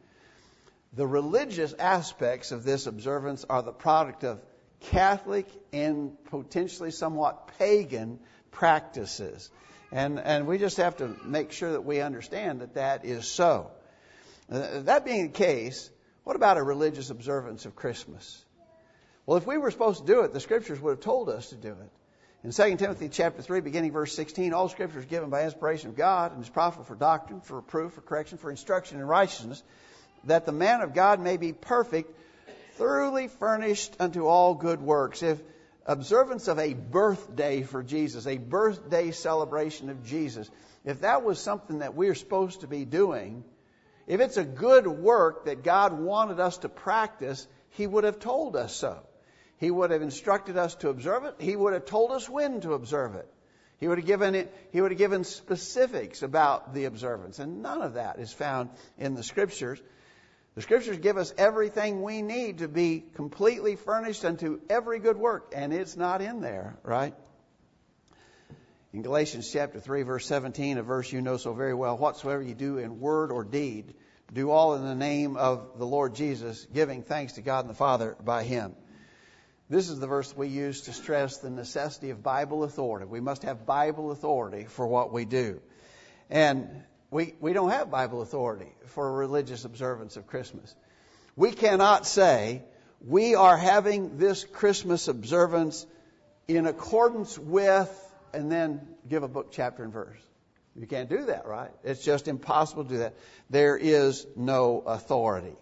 The 0.94 1.06
religious 1.06 1.74
aspects 1.74 2.50
of 2.50 2.64
this 2.64 2.86
observance 2.86 3.44
are 3.48 3.62
the 3.62 3.72
product 3.72 4.24
of 4.24 4.40
Catholic 4.80 5.46
and 5.72 6.16
potentially 6.24 6.90
somewhat 6.90 7.58
pagan 7.58 8.20
practices. 8.50 9.50
And, 9.90 10.18
and 10.18 10.46
we 10.46 10.56
just 10.56 10.78
have 10.78 10.96
to 10.98 11.14
make 11.24 11.52
sure 11.52 11.72
that 11.72 11.84
we 11.84 12.00
understand 12.00 12.62
that 12.62 12.74
that 12.74 13.04
is 13.04 13.26
so. 13.26 13.70
Uh, 14.50 14.80
that 14.80 15.04
being 15.04 15.26
the 15.26 15.32
case, 15.32 15.90
what 16.24 16.36
about 16.36 16.56
a 16.56 16.62
religious 16.62 17.10
observance 17.10 17.66
of 17.66 17.76
Christmas? 17.76 18.42
Well, 19.26 19.36
if 19.36 19.46
we 19.46 19.58
were 19.58 19.70
supposed 19.70 20.00
to 20.00 20.06
do 20.06 20.22
it, 20.22 20.32
the 20.32 20.40
scriptures 20.40 20.80
would 20.80 20.92
have 20.92 21.00
told 21.00 21.28
us 21.28 21.50
to 21.50 21.56
do 21.56 21.72
it. 21.72 21.90
In 22.44 22.50
2 22.50 22.76
Timothy 22.76 23.08
chapter 23.08 23.40
3, 23.40 23.60
beginning 23.60 23.92
verse 23.92 24.16
16, 24.16 24.52
all 24.52 24.68
scripture 24.68 24.98
is 24.98 25.04
given 25.04 25.30
by 25.30 25.44
inspiration 25.44 25.90
of 25.90 25.96
God 25.96 26.32
and 26.32 26.42
is 26.42 26.48
profitable 26.48 26.84
for 26.84 26.96
doctrine, 26.96 27.40
for 27.40 27.54
reproof, 27.54 27.92
for 27.92 28.00
correction, 28.00 28.36
for 28.36 28.50
instruction 28.50 28.98
in 28.98 29.06
righteousness, 29.06 29.62
that 30.24 30.44
the 30.44 30.50
man 30.50 30.80
of 30.80 30.92
God 30.92 31.20
may 31.20 31.36
be 31.36 31.52
perfect, 31.52 32.12
thoroughly 32.72 33.28
furnished 33.28 33.94
unto 34.00 34.26
all 34.26 34.56
good 34.56 34.80
works. 34.80 35.22
If 35.22 35.40
observance 35.86 36.48
of 36.48 36.58
a 36.58 36.74
birthday 36.74 37.62
for 37.62 37.84
Jesus, 37.84 38.26
a 38.26 38.38
birthday 38.38 39.12
celebration 39.12 39.88
of 39.88 40.04
Jesus, 40.04 40.50
if 40.84 41.02
that 41.02 41.22
was 41.22 41.38
something 41.38 41.78
that 41.78 41.94
we're 41.94 42.16
supposed 42.16 42.62
to 42.62 42.66
be 42.66 42.84
doing, 42.84 43.44
if 44.08 44.20
it's 44.20 44.36
a 44.36 44.42
good 44.42 44.88
work 44.88 45.44
that 45.44 45.62
God 45.62 45.92
wanted 45.92 46.40
us 46.40 46.58
to 46.58 46.68
practice, 46.68 47.46
He 47.70 47.86
would 47.86 48.02
have 48.02 48.18
told 48.18 48.56
us 48.56 48.74
so. 48.74 48.98
He 49.62 49.70
would 49.70 49.92
have 49.92 50.02
instructed 50.02 50.56
us 50.56 50.74
to 50.76 50.88
observe 50.88 51.22
it. 51.22 51.36
He 51.38 51.54
would 51.54 51.72
have 51.72 51.84
told 51.84 52.10
us 52.10 52.28
when 52.28 52.62
to 52.62 52.72
observe 52.72 53.14
it. 53.14 53.32
He 53.78 53.86
would 53.86 53.98
have 53.98 54.06
given 54.08 54.34
it, 54.34 54.52
he 54.72 54.80
would 54.80 54.90
have 54.90 54.98
given 54.98 55.22
specifics 55.22 56.24
about 56.24 56.74
the 56.74 56.86
observance. 56.86 57.38
And 57.38 57.62
none 57.62 57.80
of 57.80 57.94
that 57.94 58.18
is 58.18 58.32
found 58.32 58.70
in 58.98 59.14
the 59.14 59.22
scriptures. 59.22 59.80
The 60.56 60.62
scriptures 60.62 60.98
give 60.98 61.16
us 61.16 61.32
everything 61.38 62.02
we 62.02 62.22
need 62.22 62.58
to 62.58 62.66
be 62.66 63.04
completely 63.14 63.76
furnished 63.76 64.24
unto 64.24 64.58
every 64.68 64.98
good 64.98 65.16
work, 65.16 65.52
and 65.54 65.72
it's 65.72 65.96
not 65.96 66.22
in 66.22 66.40
there, 66.40 66.76
right? 66.82 67.14
In 68.92 69.02
Galatians 69.02 69.48
chapter 69.48 69.78
3, 69.78 70.02
verse 70.02 70.26
17, 70.26 70.78
a 70.78 70.82
verse 70.82 71.12
you 71.12 71.22
know 71.22 71.36
so 71.36 71.52
very 71.52 71.74
well, 71.74 71.96
whatsoever 71.96 72.42
you 72.42 72.56
do 72.56 72.78
in 72.78 72.98
word 72.98 73.30
or 73.30 73.44
deed, 73.44 73.94
do 74.32 74.50
all 74.50 74.74
in 74.74 74.84
the 74.84 74.96
name 74.96 75.36
of 75.36 75.78
the 75.78 75.86
Lord 75.86 76.16
Jesus, 76.16 76.66
giving 76.74 77.04
thanks 77.04 77.34
to 77.34 77.42
God 77.42 77.60
and 77.60 77.70
the 77.70 77.74
Father 77.74 78.16
by 78.24 78.42
Him. 78.42 78.74
This 79.72 79.88
is 79.88 79.98
the 79.98 80.06
verse 80.06 80.36
we 80.36 80.48
use 80.48 80.82
to 80.82 80.92
stress 80.92 81.38
the 81.38 81.48
necessity 81.48 82.10
of 82.10 82.22
Bible 82.22 82.62
authority. 82.62 83.06
We 83.06 83.20
must 83.20 83.44
have 83.44 83.64
Bible 83.64 84.10
authority 84.12 84.64
for 84.64 84.86
what 84.86 85.14
we 85.14 85.24
do. 85.24 85.62
And 86.28 86.68
we, 87.10 87.32
we 87.40 87.54
don't 87.54 87.70
have 87.70 87.90
Bible 87.90 88.20
authority 88.20 88.70
for 88.88 89.10
religious 89.10 89.64
observance 89.64 90.18
of 90.18 90.26
Christmas. 90.26 90.74
We 91.36 91.52
cannot 91.52 92.06
say, 92.06 92.64
we 93.00 93.34
are 93.34 93.56
having 93.56 94.18
this 94.18 94.44
Christmas 94.44 95.08
observance 95.08 95.86
in 96.46 96.66
accordance 96.66 97.38
with, 97.38 97.90
and 98.34 98.52
then 98.52 98.86
give 99.08 99.22
a 99.22 99.28
book, 99.28 99.52
chapter, 99.52 99.84
and 99.84 99.92
verse. 99.92 100.18
You 100.76 100.86
can't 100.86 101.08
do 101.08 101.24
that, 101.24 101.46
right? 101.46 101.70
It's 101.82 102.04
just 102.04 102.28
impossible 102.28 102.84
to 102.84 102.90
do 102.90 102.98
that. 102.98 103.14
There 103.48 103.78
is 103.78 104.26
no 104.36 104.82
authority. 104.84 105.56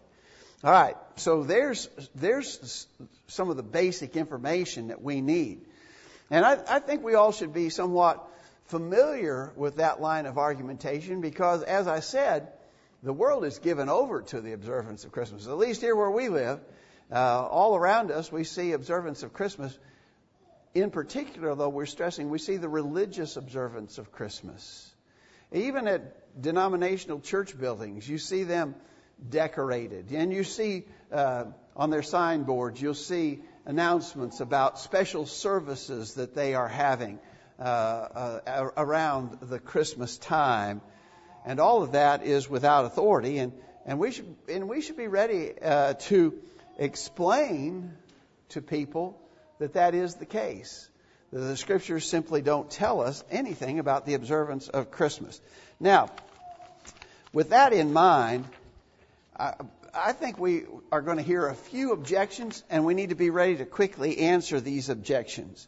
All 0.63 0.71
right, 0.71 0.97
so 1.17 1.43
there's 1.43 1.89
there's 2.15 2.87
some 3.29 3.49
of 3.49 3.57
the 3.57 3.63
basic 3.63 4.15
information 4.15 4.89
that 4.89 5.01
we 5.01 5.23
need, 5.23 5.63
and 6.31 6.45
I, 6.45 6.59
I 6.69 6.79
think 6.81 7.03
we 7.03 7.15
all 7.15 7.33
should 7.33 7.55
be 7.55 7.71
somewhat 7.71 8.23
familiar 8.67 9.55
with 9.57 9.77
that 9.77 10.03
line 10.03 10.27
of 10.27 10.37
argumentation 10.37 11.23
because, 11.23 11.63
as 11.63 11.89
I 11.89 12.01
said, 12.01 12.49
the 13.03 13.13
world 13.15 13.47
is 13.47 13.59
given 13.59 13.89
over 13.89 14.21
to 14.21 14.43
the 14.43 14.53
observance 14.53 15.05
of 15.05 15.13
Christmas. 15.13 15.47
At 15.47 15.57
least 15.57 15.81
here 15.81 15.97
where 15.97 16.11
we 16.11 16.29
live, 16.29 16.61
uh, 17.11 17.17
all 17.17 17.75
around 17.75 18.11
us, 18.11 18.31
we 18.31 18.45
see 18.45 18.73
observance 18.73 19.23
of 19.23 19.33
Christmas. 19.33 19.77
In 20.75 20.91
particular, 20.91 21.55
though, 21.55 21.71
we're 21.71 21.87
stressing 21.87 22.29
we 22.29 22.39
see 22.39 22.59
the 22.59 22.69
religious 22.69 23.39
observance 23.39 23.97
of 23.97 24.13
Christmas. 24.13 24.91
Even 25.53 25.89
at 25.89 26.41
denominational 26.41 27.19
church 27.21 27.59
buildings, 27.59 28.07
you 28.07 28.19
see 28.19 28.45
them 28.45 28.75
decorated. 29.29 30.11
And 30.11 30.33
you 30.33 30.45
see 30.45 30.85
uh, 31.13 31.45
on 31.77 31.91
their 31.91 32.03
signboards, 32.03 32.81
you'll 32.81 32.95
see 32.95 33.41
announcements 33.67 34.41
about 34.41 34.79
special 34.79 35.27
services 35.27 36.15
that 36.15 36.35
they 36.35 36.55
are 36.55 36.69
having 36.69 37.19
uh, 37.59 37.63
uh, 37.63 38.71
around 38.77 39.39
the 39.43 39.59
Christmas 39.59 40.19
time. 40.19 40.81
And 41.45 41.61
all 41.61 41.83
of 41.83 41.93
that 41.93 42.25
is 42.25 42.49
without 42.49 42.85
authority. 42.85 43.39
And, 43.39 43.53
and, 43.87 43.99
we, 43.99 44.13
should, 44.13 44.37
and 44.49 44.69
we 44.69 44.81
should 44.81 44.97
be 44.97 45.09
ready 45.09 45.53
uh, 45.61 45.95
to 45.95 46.35
explain 46.79 47.93
to 48.51 48.63
people 48.63 49.21
that 49.59 49.75
that 49.75 49.95
is 49.95 50.15
the 50.15 50.27
case. 50.27 50.89
The 51.33 51.57
scriptures 51.57 52.09
simply 52.09 52.43
don't 52.43 52.69
tell 52.71 53.01
us 53.03 53.23
anything 53.31 53.79
about 53.79 54.05
the 54.05 54.15
observance 54.15 54.69
of 54.69 54.91
Christmas. 54.91 55.41
Now, 55.79 56.11
with 57.33 57.51
that 57.51 57.73
in 57.73 57.93
mind, 57.93 58.47
I, 59.95 60.13
think 60.13 60.39
we 60.39 60.65
are 60.93 61.01
going 61.01 61.17
to 61.17 61.23
hear 61.23 61.47
a 61.47 61.55
few 61.55 61.93
objections, 61.93 62.63
and 62.69 62.85
we 62.85 62.93
need 62.93 63.09
to 63.09 63.15
be 63.15 63.31
ready 63.31 63.57
to 63.57 63.65
quickly 63.65 64.19
answer 64.19 64.61
these 64.61 64.91
objections. 64.91 65.67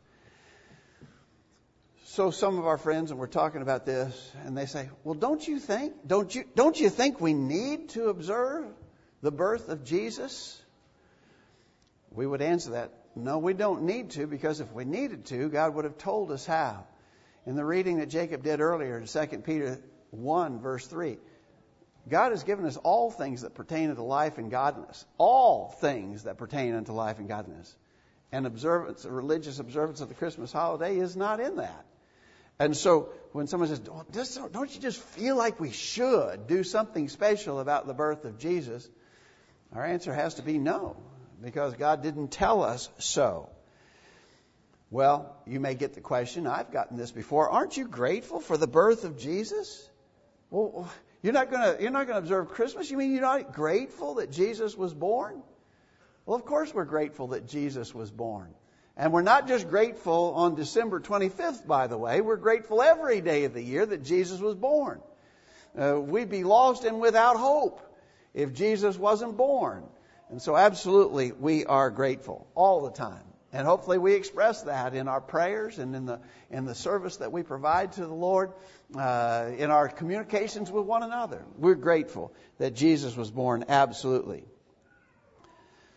So 2.05 2.31
some 2.31 2.59
of 2.59 2.67
our 2.67 2.77
friends, 2.77 3.11
and 3.11 3.19
we're 3.19 3.27
talking 3.29 3.63
about 3.63 3.87
this, 3.87 4.33
and 4.45 4.57
they 4.57 4.67
say, 4.67 4.91
"Well, 5.05 5.15
don't 5.15 5.47
you 5.47 5.59
think? 5.59 6.07
Don't 6.07 6.35
you 6.35 6.45
don't 6.55 6.79
you 6.79 6.91
think 6.91 7.21
we 7.21 7.33
need 7.33 7.89
to 7.91 8.09
observe 8.09 8.67
the 9.23 9.33
birth 9.33 9.71
of 9.71 9.85
Jesus?" 9.85 10.61
We 12.11 12.27
would 12.27 12.43
answer 12.43 12.73
that, 12.73 12.93
"No, 13.17 13.39
we 13.39 13.55
don't 13.55 13.85
need 13.85 14.11
to, 14.11 14.27
because 14.27 14.61
if 14.61 14.71
we 14.73 14.85
needed 14.85 15.25
to, 15.27 15.49
God 15.49 15.75
would 15.75 15.87
have 15.87 15.97
told 15.97 16.31
us 16.31 16.45
how." 16.45 16.85
In 17.47 17.57
the 17.57 17.65
reading 17.65 17.97
that 17.97 18.11
Jacob 18.11 18.43
did 18.43 18.61
earlier 18.61 18.99
in 18.99 19.07
2 19.07 19.45
Peter 19.45 19.81
1, 20.11 20.61
verse 20.61 20.87
3, 20.87 21.19
God 22.09 22.33
has 22.33 22.43
given 22.43 22.67
us 22.67 22.77
all 22.79 23.11
things 23.11 23.43
that 23.43 23.55
pertain 23.55 23.91
unto 23.91 24.03
life 24.03 24.39
and 24.39 24.51
godliness. 24.51 25.05
All 25.19 25.69
things 25.81 26.25
that 26.25 26.37
pertain 26.37 26.75
unto 26.75 26.93
life 26.93 27.19
and 27.19 27.29
godliness. 27.29 27.77
And 28.33 28.47
observance, 28.47 29.05
religious 29.05 29.59
observance 29.59 30.01
of 30.01 30.09
the 30.09 30.15
Christmas 30.15 30.53
holiday 30.53 30.97
is 30.97 31.17
not 31.17 31.39
in 31.39 31.57
that. 31.57 31.85
And 32.59 32.77
so 32.77 33.09
when 33.33 33.47
someone 33.47 33.69
says, 33.69 33.81
don't 33.81 34.75
you 34.75 34.81
just 34.81 35.01
feel 35.01 35.37
like 35.37 35.59
we 35.59 35.71
should 35.71 36.47
do 36.47 36.65
something 36.65 37.09
special 37.09 37.61
about 37.61 37.87
the 37.87 37.95
birth 37.95 38.25
of 38.25 38.39
Jesus? 38.39 38.89
Our 39.75 39.85
answer 39.85 40.13
has 40.13 40.35
to 40.35 40.43
be 40.43 40.59
no, 40.59 40.97
because 41.43 41.75
God 41.75 42.03
didn't 42.03 42.29
tell 42.29 42.63
us 42.63 42.89
so. 42.99 43.49
Well, 44.91 45.35
you 45.47 45.61
may 45.61 45.75
get 45.75 45.95
the 45.95 46.03
question, 46.03 46.47
I've 46.47 46.71
gotten 46.71 46.99
this 46.99 47.11
before, 47.11 47.49
aren't 47.49 47.77
you 47.77 47.89
grateful 47.89 48.41
for 48.41 48.59
the 48.59 48.67
birth 48.67 49.05
of 49.05 49.19
Jesus? 49.19 49.89
Well, 50.51 50.91
you're 51.23 51.33
not 51.33 51.51
going 51.51 51.77
to 51.77 51.83
you're 51.83 51.93
not 51.93 52.07
going 52.07 52.17
to 52.17 52.23
observe 52.23 52.49
Christmas? 52.49 52.91
You 52.91 52.97
mean 52.97 53.13
you're 53.13 53.23
not 53.23 53.53
grateful 53.53 54.15
that 54.15 54.31
Jesus 54.31 54.77
was 54.77 54.93
born? 54.93 55.43
Well, 56.27 56.37
of 56.37 56.45
course 56.45 56.75
we're 56.75 56.85
grateful 56.85 57.29
that 57.29 57.49
Jesus 57.49 57.95
was 57.95 58.11
born. 58.11 58.55
And 58.97 59.13
we're 59.13 59.23
not 59.23 59.49
just 59.49 59.69
grateful 59.69 60.35
on 60.35 60.55
December 60.55 61.01
25th, 61.01 61.67
by 61.67 61.87
the 61.87 61.97
way. 61.97 62.21
We're 62.21 62.37
grateful 62.37 62.83
every 62.83 63.21
day 63.21 63.45
of 63.45 63.55
the 63.55 63.63
year 63.63 63.87
that 63.87 64.05
Jesus 64.05 64.39
was 64.39 64.55
born. 64.55 65.01
Uh, 65.79 65.99
we'd 65.99 66.29
be 66.29 66.45
lost 66.45 66.85
and 66.85 67.01
without 67.01 67.37
hope 67.37 67.81
if 68.35 68.53
Jesus 68.53 68.99
wasn't 68.99 69.37
born. 69.37 69.85
And 70.29 70.41
so, 70.41 70.57
absolutely, 70.57 71.33
we 71.33 71.65
are 71.65 71.91
grateful 71.91 72.47
all 72.55 72.83
the 72.83 72.91
time. 72.91 73.25
And 73.53 73.67
hopefully 73.67 73.99
we 73.99 74.15
express 74.15 74.63
that 74.63 74.95
in 74.95 75.09
our 75.09 75.21
prayers 75.21 75.79
and 75.79 75.95
in 75.95 76.07
the, 76.07 76.21
in 76.51 76.65
the 76.65 76.75
service 76.75 77.19
that 77.19 77.33
we 77.33 77.43
provide 77.43 77.93
to 77.93 78.07
the 78.07 78.15
Lord, 78.15 78.53
uh, 78.97 79.51
in 79.57 79.71
our 79.71 79.89
communications 79.89 80.71
with 80.71 80.87
one 80.87 81.03
another. 81.03 81.45
We're 81.59 81.75
grateful 81.75 82.33
that 82.59 82.75
Jesus 82.75 83.15
was 83.15 83.31
born, 83.31 83.67
absolutely. 83.69 84.45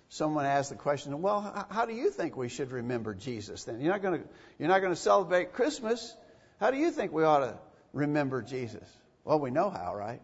Someone 0.09 0.45
asked 0.45 0.69
the 0.69 0.75
question, 0.75 1.21
well, 1.21 1.65
how 1.69 1.85
do 1.85 1.93
you 1.93 2.09
think 2.09 2.35
we 2.35 2.49
should 2.49 2.71
remember 2.71 3.13
Jesus 3.13 3.63
then? 3.63 3.79
You're 3.79 3.93
not 3.93 4.01
going 4.01 4.21
to, 4.21 4.27
you're 4.59 4.69
not 4.69 4.79
going 4.79 4.93
to 4.93 4.99
celebrate 4.99 5.53
Christmas. 5.53 6.15
How 6.59 6.71
do 6.71 6.77
you 6.77 6.91
think 6.91 7.11
we 7.11 7.23
ought 7.23 7.39
to 7.39 7.57
remember 7.93 8.41
Jesus? 8.41 8.87
Well, 9.23 9.39
we 9.39 9.49
know 9.49 9.69
how, 9.69 9.95
right? 9.95 10.21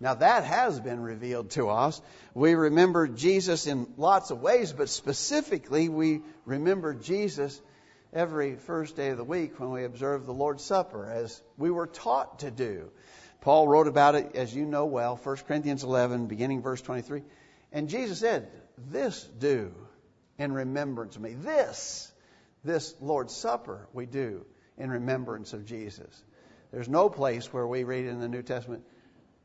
Now 0.00 0.14
that 0.14 0.44
has 0.44 0.80
been 0.80 1.00
revealed 1.00 1.50
to 1.50 1.68
us. 1.70 2.00
We 2.34 2.54
remember 2.54 3.08
Jesus 3.08 3.66
in 3.66 3.86
lots 3.96 4.30
of 4.30 4.40
ways, 4.40 4.72
but 4.72 4.88
specifically 4.88 5.88
we 5.88 6.22
remember 6.44 6.94
Jesus 6.94 7.60
every 8.12 8.54
first 8.54 8.96
day 8.96 9.10
of 9.10 9.16
the 9.16 9.24
week 9.24 9.58
when 9.58 9.70
we 9.70 9.84
observe 9.84 10.24
the 10.24 10.32
Lord's 10.32 10.64
Supper, 10.64 11.06
as 11.06 11.42
we 11.56 11.70
were 11.70 11.86
taught 11.86 12.40
to 12.40 12.50
do. 12.50 12.90
Paul 13.40 13.68
wrote 13.68 13.86
about 13.86 14.14
it, 14.14 14.34
as 14.34 14.54
you 14.54 14.64
know 14.64 14.86
well, 14.86 15.16
1 15.16 15.36
Corinthians 15.48 15.84
11, 15.84 16.26
beginning 16.26 16.62
verse 16.62 16.80
23. 16.80 17.22
And 17.72 17.88
Jesus 17.88 18.18
said, 18.20 18.50
This 18.90 19.22
do 19.38 19.74
in 20.38 20.52
remembrance 20.52 21.16
of 21.16 21.22
me. 21.22 21.34
This, 21.34 22.10
this 22.64 22.94
Lord's 23.00 23.34
Supper 23.34 23.88
we 23.92 24.06
do 24.06 24.44
in 24.76 24.90
remembrance 24.90 25.52
of 25.52 25.66
Jesus. 25.66 26.22
There's 26.72 26.88
no 26.88 27.08
place 27.08 27.52
where 27.52 27.66
we 27.66 27.84
read 27.84 28.06
in 28.06 28.20
the 28.20 28.28
New 28.28 28.42
Testament, 28.42 28.84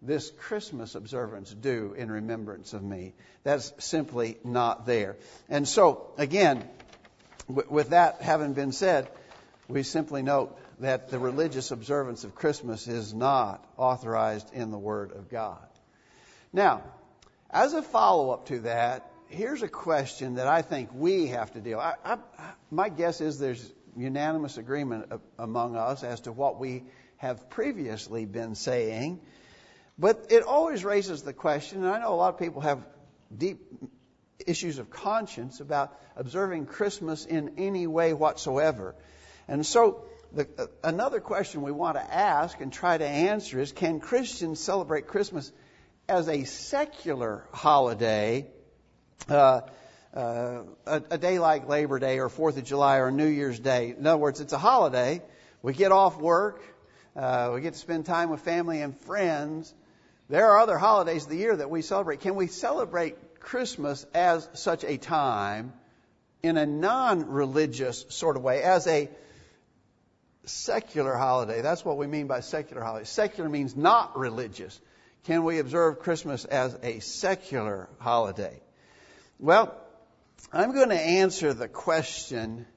this 0.03 0.31
Christmas 0.31 0.95
observance 0.95 1.53
do 1.53 1.95
in 1.97 2.11
remembrance 2.11 2.73
of 2.73 2.83
me. 2.83 3.13
That's 3.43 3.73
simply 3.79 4.37
not 4.43 4.85
there. 4.85 5.15
And 5.49 5.67
so, 5.67 6.11
again, 6.17 6.67
with 7.47 7.89
that 7.89 8.21
having 8.21 8.53
been 8.53 8.71
said, 8.71 9.09
we 9.67 9.83
simply 9.83 10.21
note 10.21 10.57
that 10.79 11.09
the 11.09 11.19
religious 11.19 11.71
observance 11.71 12.23
of 12.25 12.35
Christmas 12.35 12.87
is 12.87 13.13
not 13.13 13.65
authorized 13.77 14.53
in 14.53 14.71
the 14.71 14.77
Word 14.77 15.11
of 15.13 15.29
God. 15.29 15.65
Now, 16.51 16.83
as 17.49 17.73
a 17.73 17.81
follow 17.81 18.31
up 18.31 18.47
to 18.47 18.59
that, 18.59 19.09
here's 19.27 19.63
a 19.63 19.67
question 19.67 20.35
that 20.35 20.47
I 20.47 20.61
think 20.61 20.89
we 20.93 21.27
have 21.27 21.53
to 21.53 21.61
deal. 21.61 21.79
I, 21.79 21.95
I, 22.03 22.17
my 22.69 22.89
guess 22.89 23.21
is 23.21 23.39
there's 23.39 23.71
unanimous 23.95 24.57
agreement 24.57 25.11
among 25.39 25.75
us 25.75 26.03
as 26.03 26.21
to 26.21 26.31
what 26.31 26.59
we 26.59 26.83
have 27.17 27.49
previously 27.49 28.25
been 28.25 28.55
saying 28.55 29.21
but 29.97 30.27
it 30.29 30.43
always 30.43 30.83
raises 30.83 31.23
the 31.23 31.33
question, 31.33 31.83
and 31.83 31.93
I 31.93 31.99
know 31.99 32.13
a 32.13 32.15
lot 32.15 32.33
of 32.33 32.39
people 32.39 32.61
have 32.61 32.83
deep 33.35 33.61
issues 34.45 34.79
of 34.79 34.89
conscience 34.89 35.59
about 35.59 35.97
observing 36.15 36.65
Christmas 36.65 37.25
in 37.25 37.53
any 37.57 37.87
way 37.87 38.13
whatsoever. 38.13 38.95
And 39.47 39.65
so, 39.65 40.03
the, 40.31 40.47
uh, 40.57 40.65
another 40.83 41.19
question 41.19 41.61
we 41.61 41.71
want 41.71 41.95
to 41.95 42.13
ask 42.13 42.59
and 42.59 42.73
try 42.73 42.97
to 42.97 43.05
answer 43.05 43.59
is 43.59 43.71
can 43.71 43.99
Christians 43.99 44.59
celebrate 44.59 45.07
Christmas 45.07 45.51
as 46.09 46.27
a 46.27 46.43
secular 46.43 47.45
holiday, 47.53 48.47
uh, 49.29 49.61
uh, 50.13 50.63
a, 50.85 51.01
a, 51.11 51.17
day 51.17 51.39
like 51.39 51.67
Labor 51.67 51.99
Day 51.99 52.19
or 52.19 52.29
Fourth 52.29 52.57
of 52.57 52.63
July 52.63 52.97
or 52.97 53.11
New 53.11 53.27
Year's 53.27 53.59
Day? 53.59 53.95
In 53.97 54.05
other 54.05 54.17
words, 54.17 54.41
it's 54.41 54.53
a 54.53 54.57
holiday. 54.57 55.21
We 55.61 55.73
get 55.73 55.91
off 55.91 56.17
work, 56.17 56.61
uh, 57.15 57.51
we 57.53 57.61
get 57.61 57.73
to 57.73 57.79
spend 57.79 58.05
time 58.05 58.29
with 58.29 58.41
family 58.41 58.81
and 58.81 58.99
friends, 59.01 59.73
there 60.29 60.51
are 60.51 60.59
other 60.59 60.77
holidays 60.77 61.23
of 61.23 61.29
the 61.29 61.37
year 61.37 61.55
that 61.55 61.69
we 61.69 61.81
celebrate. 61.81 62.21
Can 62.21 62.35
we 62.35 62.47
celebrate 62.47 63.39
Christmas 63.39 64.05
as 64.13 64.47
such 64.53 64.83
a 64.83 64.97
time 64.97 65.73
in 66.41 66.57
a 66.57 66.65
non 66.65 67.27
religious 67.29 68.05
sort 68.09 68.37
of 68.37 68.43
way, 68.43 68.63
as 68.63 68.87
a 68.87 69.09
secular 70.45 71.15
holiday? 71.15 71.61
That's 71.61 71.83
what 71.83 71.97
we 71.97 72.07
mean 72.07 72.27
by 72.27 72.39
secular 72.39 72.81
holiday. 72.83 73.05
Secular 73.05 73.49
means 73.49 73.75
not 73.75 74.17
religious. 74.17 74.79
Can 75.25 75.43
we 75.43 75.59
observe 75.59 75.99
Christmas 75.99 76.45
as 76.45 76.77
a 76.83 76.99
secular 76.99 77.89
holiday? 77.99 78.61
Well, 79.39 79.73
I'm 80.51 80.73
going 80.73 80.89
to 80.89 80.99
answer 80.99 81.53
the 81.53 81.67
question. 81.67 82.65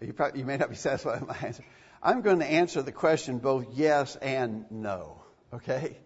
You, 0.00 0.14
probably, 0.14 0.40
you 0.40 0.46
may 0.46 0.56
not 0.56 0.70
be 0.70 0.76
satisfied 0.76 1.20
with 1.20 1.28
my 1.28 1.36
answer. 1.46 1.62
I'm 2.02 2.22
going 2.22 2.38
to 2.38 2.46
answer 2.46 2.80
the 2.80 2.92
question 2.92 3.38
both 3.38 3.66
yes 3.74 4.16
and 4.16 4.64
no. 4.70 5.22
Okay? 5.52 5.96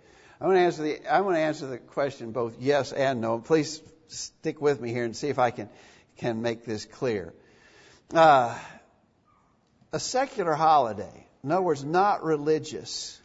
I 0.41 0.47
want 0.47 0.57
to 0.57 0.61
answer 0.61 0.83
the 0.83 1.07
I 1.13 1.21
want 1.21 1.37
to 1.37 1.41
answer 1.41 1.67
the 1.67 1.79
question 1.79 2.33
both 2.33 2.57
yes 2.61 2.93
and 2.93 3.21
no. 3.21 3.39
Please 3.39 3.81
stick 4.09 4.61
with 4.61 4.81
me 4.81 4.91
here 4.91 5.05
and 5.05 5.15
see 5.17 5.29
if 5.29 5.39
I 5.39 5.51
can 5.51 5.69
can 6.17 6.43
make 6.43 6.65
this 6.65 6.85
clear. 6.85 7.33
Uh, 8.13 8.57
a 9.93 10.01
secular 10.01 10.55
holiday, 10.55 11.27
in 11.43 11.51
other 11.51 11.63
words, 11.63 11.85
not 11.85 12.25
religious. 12.25 13.21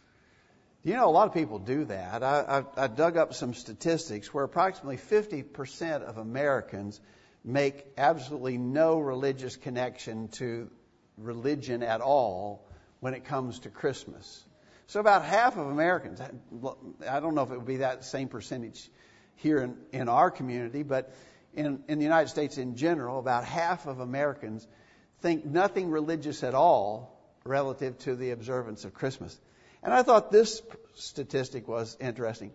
You 0.82 0.94
know, 0.94 1.08
a 1.08 1.10
lot 1.10 1.28
of 1.28 1.34
people 1.34 1.58
do 1.58 1.84
that. 1.86 2.22
I, 2.22 2.62
I, 2.76 2.84
I 2.84 2.86
dug 2.86 3.16
up 3.16 3.34
some 3.34 3.52
statistics 3.52 4.32
where 4.32 4.44
approximately 4.44 4.96
50% 4.96 6.02
of 6.02 6.16
Americans 6.16 7.00
make 7.44 7.86
absolutely 7.98 8.56
no 8.56 8.98
religious 8.98 9.56
connection 9.56 10.28
to 10.28 10.70
religion 11.18 11.82
at 11.82 12.00
all 12.00 12.66
when 13.00 13.14
it 13.14 13.24
comes 13.24 13.58
to 13.60 13.68
Christmas. 13.68 14.44
So 14.90 14.98
about 14.98 15.24
half 15.24 15.56
of 15.56 15.68
Americans, 15.68 16.20
I 16.20 17.20
don't 17.20 17.36
know 17.36 17.44
if 17.44 17.52
it 17.52 17.56
would 17.56 17.64
be 17.64 17.76
that 17.76 18.04
same 18.04 18.26
percentage 18.26 18.90
here 19.36 19.58
in, 19.58 19.76
in 19.92 20.08
our 20.08 20.32
community, 20.32 20.82
but 20.82 21.14
in, 21.54 21.84
in 21.86 21.98
the 21.98 22.04
United 22.04 22.26
States 22.26 22.58
in 22.58 22.74
general, 22.74 23.20
about 23.20 23.44
half 23.44 23.86
of 23.86 24.00
Americans 24.00 24.66
think 25.20 25.44
nothing 25.44 25.90
religious 25.90 26.42
at 26.42 26.56
all 26.56 27.16
relative 27.44 27.98
to 27.98 28.16
the 28.16 28.32
observance 28.32 28.84
of 28.84 28.92
Christmas. 28.92 29.40
And 29.80 29.94
I 29.94 30.02
thought 30.02 30.32
this 30.32 30.60
statistic 30.96 31.68
was 31.68 31.96
interesting. 32.00 32.50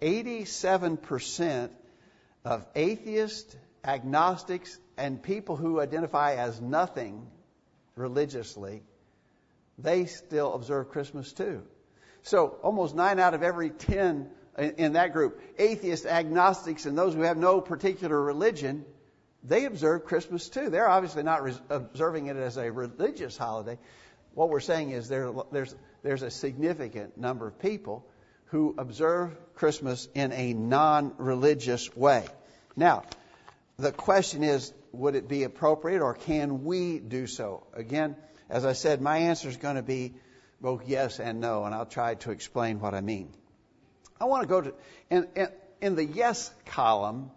87% 0.00 1.68
of 2.44 2.64
atheists, 2.76 3.56
agnostics, 3.84 4.78
and 4.96 5.20
people 5.20 5.56
who 5.56 5.80
identify 5.80 6.36
as 6.36 6.60
nothing 6.60 7.26
religiously, 7.96 8.84
they 9.82 10.06
still 10.06 10.54
observe 10.54 10.90
Christmas 10.90 11.32
too. 11.32 11.62
So 12.22 12.58
almost 12.62 12.94
nine 12.94 13.18
out 13.18 13.34
of 13.34 13.42
every 13.42 13.70
ten 13.70 14.30
in 14.58 14.92
that 14.92 15.12
group, 15.12 15.40
atheists, 15.58 16.06
agnostics, 16.06 16.86
and 16.86 16.96
those 16.96 17.14
who 17.14 17.22
have 17.22 17.36
no 17.36 17.60
particular 17.60 18.20
religion, 18.20 18.84
they 19.42 19.64
observe 19.64 20.04
Christmas 20.04 20.48
too. 20.48 20.70
They're 20.70 20.88
obviously 20.88 21.22
not 21.22 21.42
res- 21.42 21.60
observing 21.70 22.26
it 22.26 22.36
as 22.36 22.56
a 22.56 22.70
religious 22.70 23.36
holiday. 23.36 23.78
What 24.34 24.50
we're 24.50 24.60
saying 24.60 24.90
is 24.90 25.08
there, 25.08 25.32
there's, 25.50 25.74
there's 26.02 26.22
a 26.22 26.30
significant 26.30 27.16
number 27.16 27.48
of 27.48 27.58
people 27.58 28.06
who 28.46 28.74
observe 28.76 29.36
Christmas 29.54 30.08
in 30.14 30.32
a 30.32 30.52
non 30.52 31.14
religious 31.16 31.94
way. 31.96 32.26
Now, 32.76 33.04
the 33.78 33.92
question 33.92 34.42
is 34.42 34.72
would 34.92 35.14
it 35.14 35.26
be 35.26 35.42
appropriate 35.44 36.02
or 36.02 36.14
can 36.14 36.64
we 36.64 36.98
do 36.98 37.26
so? 37.26 37.66
Again, 37.72 38.16
as 38.52 38.66
I 38.66 38.74
said, 38.74 39.00
my 39.00 39.16
answer 39.16 39.48
is 39.48 39.56
going 39.56 39.76
to 39.76 39.82
be 39.82 40.12
both 40.60 40.86
yes 40.86 41.18
and 41.18 41.40
no, 41.40 41.64
and 41.64 41.74
I'll 41.74 41.86
try 41.86 42.16
to 42.16 42.30
explain 42.32 42.80
what 42.80 42.94
I 42.94 43.00
mean. 43.00 43.30
I 44.20 44.26
want 44.26 44.42
to 44.42 44.46
go 44.46 44.60
to, 44.60 44.74
in, 45.08 45.26
in, 45.34 45.48
in 45.80 45.96
the 45.96 46.04
yes 46.04 46.52
column, 46.66 47.30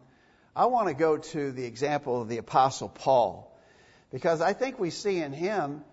I 0.53 0.65
want 0.65 0.89
to 0.89 0.93
go 0.93 1.17
to 1.17 1.51
the 1.53 1.63
example 1.63 2.21
of 2.21 2.27
the 2.27 2.37
Apostle 2.37 2.89
Paul, 2.89 3.57
because 4.11 4.41
I 4.41 4.51
think 4.51 4.77
we 4.77 4.89
see 4.89 5.19
in 5.19 5.31
him 5.31 5.85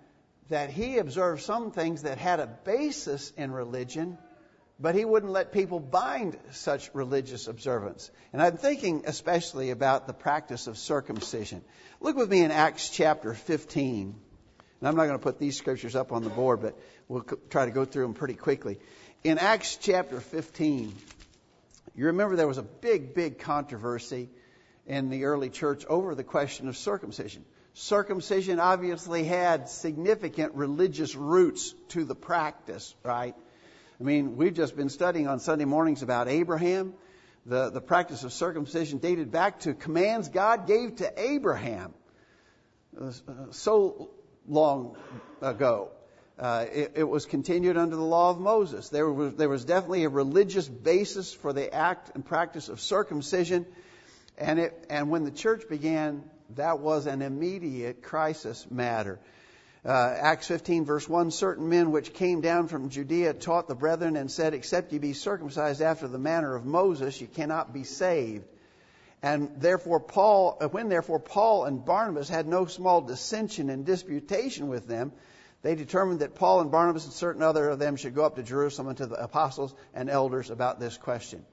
that 0.49 0.71
he 0.71 0.99
observed 0.99 1.43
some 1.43 1.71
things 1.71 2.03
that 2.03 2.19
had 2.19 2.41
a 2.41 2.49
basis 2.49 3.31
in 3.37 3.53
religion, 3.53 4.19
but 4.81 4.97
he 4.97 5.05
wouldn't 5.05 5.31
let 5.31 5.53
people 5.53 5.79
bind 5.79 6.37
such 6.51 6.93
religious 6.95 7.47
observance. 7.47 8.11
And 8.33 8.43
I'm 8.43 8.57
thinking 8.57 9.05
especially 9.07 9.71
about 9.71 10.09
the 10.09 10.15
practice 10.15 10.67
of 10.67 10.77
circumcision. 10.79 11.63
Look 12.01 12.17
with 12.17 12.29
me 12.29 12.43
in 12.43 12.51
Acts 12.51 12.91
chapter 12.91 13.35
15. 13.35 14.17
And 14.83 14.89
I'm 14.89 14.97
not 14.97 15.05
going 15.07 15.17
to 15.17 15.23
put 15.23 15.39
these 15.39 15.57
scriptures 15.57 15.95
up 15.95 16.11
on 16.11 16.25
the 16.25 16.29
board, 16.29 16.61
but 16.61 16.77
we'll 17.07 17.25
try 17.51 17.67
to 17.67 17.71
go 17.71 17.85
through 17.85 18.03
them 18.03 18.15
pretty 18.15 18.35
quickly. 18.35 18.81
In 19.23 19.39
Acts 19.39 19.77
chapter 19.77 20.19
15, 20.19 20.93
you 21.95 22.07
remember 22.07 22.35
there 22.35 22.49
was 22.49 22.59
a 22.59 22.65
big, 22.65 23.15
big 23.15 23.39
controversy 23.39 24.29
in 24.89 25.09
the 25.09 25.27
early 25.27 25.51
church 25.51 25.87
over 25.87 26.17
the 26.17 26.25
question 26.25 26.67
of 26.67 26.77
circumcision. 26.77 27.45
Circumcision 27.75 28.59
obviously 28.59 29.23
had 29.23 29.69
significant 29.69 30.55
religious 30.55 31.15
roots 31.15 31.77
to 31.91 32.03
the 32.03 32.17
practice, 32.17 32.93
right? 33.05 33.37
I 34.01 34.03
mean, 34.03 34.37
we've 34.37 34.53
just 34.53 34.75
been 34.75 34.89
studying 34.89 35.29
on 35.29 35.39
Sunday 35.39 35.65
mornings 35.65 36.03
about 36.03 36.27
Abraham. 36.27 36.95
The, 37.47 37.71
the 37.71 37.81
practice 37.81 38.25
of 38.25 38.33
circumcision 38.33 38.99
dated 38.99 39.31
back 39.31 39.61
to 39.61 39.75
commands 39.75 40.29
God 40.29 40.67
gave 40.67 40.97
to 40.97 41.13
Abraham. 41.17 41.95
Uh, 43.01 43.13
so 43.53 44.11
long 44.49 44.97
ago. 45.41 45.91
Uh, 46.39 46.67
it, 46.73 46.93
it, 46.97 47.05
was 47.05 47.27
continued 47.27 47.77
under 47.77 47.95
the 47.95 48.03
law 48.03 48.31
of 48.31 48.41
Moses. 48.41 48.89
There 48.89 49.09
was, 49.11 49.35
there 49.35 49.49
was 49.49 49.65
definitely 49.65 50.05
a 50.05 50.09
religious 50.09 50.67
basis 50.67 51.33
for 51.33 51.53
the 51.53 51.73
act 51.73 52.11
and 52.15 52.25
practice 52.25 52.69
of 52.69 52.81
circumcision. 52.81 53.67
And, 54.39 54.59
it, 54.59 54.87
and 54.91 55.11
when 55.11 55.25
the 55.25 55.31
church 55.31 55.69
began 55.69 56.25
That 56.57 56.81
was 56.81 57.07
an 57.07 57.23
immediate 57.23 58.03
crisis 58.03 58.67
matter. 58.71 59.19
Uh, 59.85 60.15
Acts 60.21 60.47
15 60.47 60.85
verse 60.85 61.09
1, 61.09 61.31
certain 61.31 61.69
men 61.69 61.91
which 61.91 62.13
came 62.13 62.41
down 62.41 62.69
from 62.69 62.91
Judea 62.91 63.35
taught 63.35 63.69
the 63.69 63.75
brethren 63.75 64.17
and 64.17 64.31
said, 64.31 64.55
except 64.55 64.93
ye 64.93 64.99
be 64.99 65.13
circumcised 65.13 65.83
after 65.83 66.07
the 66.07 66.19
manner 66.19 66.55
of 66.55 66.65
Moses, 66.65 67.21
ye 67.21 67.27
cannot 67.27 67.73
be 67.73 67.85
saved. 67.85 68.47
And 69.23 69.53
therefore 69.59 70.01
Paul, 70.01 70.59
uh, 70.61 70.69
when 70.69 70.89
therefore 70.89 71.21
Paul 71.21 71.65
and 71.65 71.85
Barnabas 71.85 72.29
had 72.29 72.47
no 72.47 72.67
small 72.67 73.01
dissension 73.01 73.71
and 73.71 73.87
disputation 73.87 74.69
with 74.69 74.89
them, 74.89 75.13
they 75.63 75.77
determined 75.77 76.21
that 76.21 76.35
Paul 76.35 76.61
and 76.61 76.73
Barnabas 76.73 77.05
and 77.05 77.13
certain 77.13 77.43
other 77.43 77.69
of 77.69 77.79
them 77.79 77.95
should 77.95 78.17
go 78.17 78.25
up 78.25 78.35
to 78.35 78.43
Jerusalem 78.43 78.95
to 78.97 79.07
the 79.07 79.15
apostles 79.15 79.73
and 79.95 80.11
elders 80.11 80.51
about 80.51 80.81
this 80.81 80.97
question. 80.97 81.45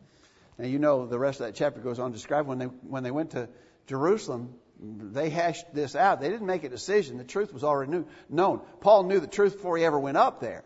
Now 0.58 0.66
you 0.66 0.80
know 0.80 1.06
the 1.06 1.20
rest 1.20 1.40
of 1.40 1.46
that 1.46 1.56
chapter 1.56 1.80
goes 1.80 2.00
on 2.00 2.12
to 2.12 2.18
describe 2.18 2.48
when 2.48 2.58
they 2.58 2.66
when 2.66 3.04
they 3.04 3.12
went 3.12 3.32
to 3.32 3.50
Jerusalem, 3.86 4.56
they 4.80 5.30
hashed 5.30 5.74
this 5.74 5.96
out. 5.96 6.22
They 6.22 6.30
didn't 6.30 6.48
make 6.48 6.64
a 6.64 6.70
decision. 6.70 7.18
The 7.18 7.24
truth 7.24 7.54
was 7.54 7.64
already 7.64 7.92
knew, 7.92 8.06
known. 8.30 8.62
Paul 8.82 9.04
knew 9.04 9.20
the 9.20 9.28
truth 9.28 9.54
before 9.54 9.78
he 9.78 9.86
ever 9.86 10.00
went 10.00 10.18
up 10.18 10.40
there. 10.42 10.64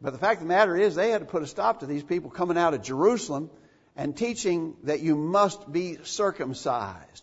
But 0.00 0.12
the 0.12 0.18
fact 0.18 0.42
of 0.42 0.48
the 0.48 0.54
matter 0.54 0.76
is, 0.76 0.94
they 0.94 1.10
had 1.10 1.20
to 1.20 1.26
put 1.26 1.42
a 1.42 1.46
stop 1.46 1.80
to 1.80 1.86
these 1.86 2.02
people 2.02 2.30
coming 2.30 2.58
out 2.58 2.74
of 2.74 2.82
Jerusalem 2.82 3.50
and 3.96 4.16
teaching 4.16 4.76
that 4.84 5.00
you 5.00 5.16
must 5.16 5.70
be 5.70 5.98
circumcised. 6.04 7.22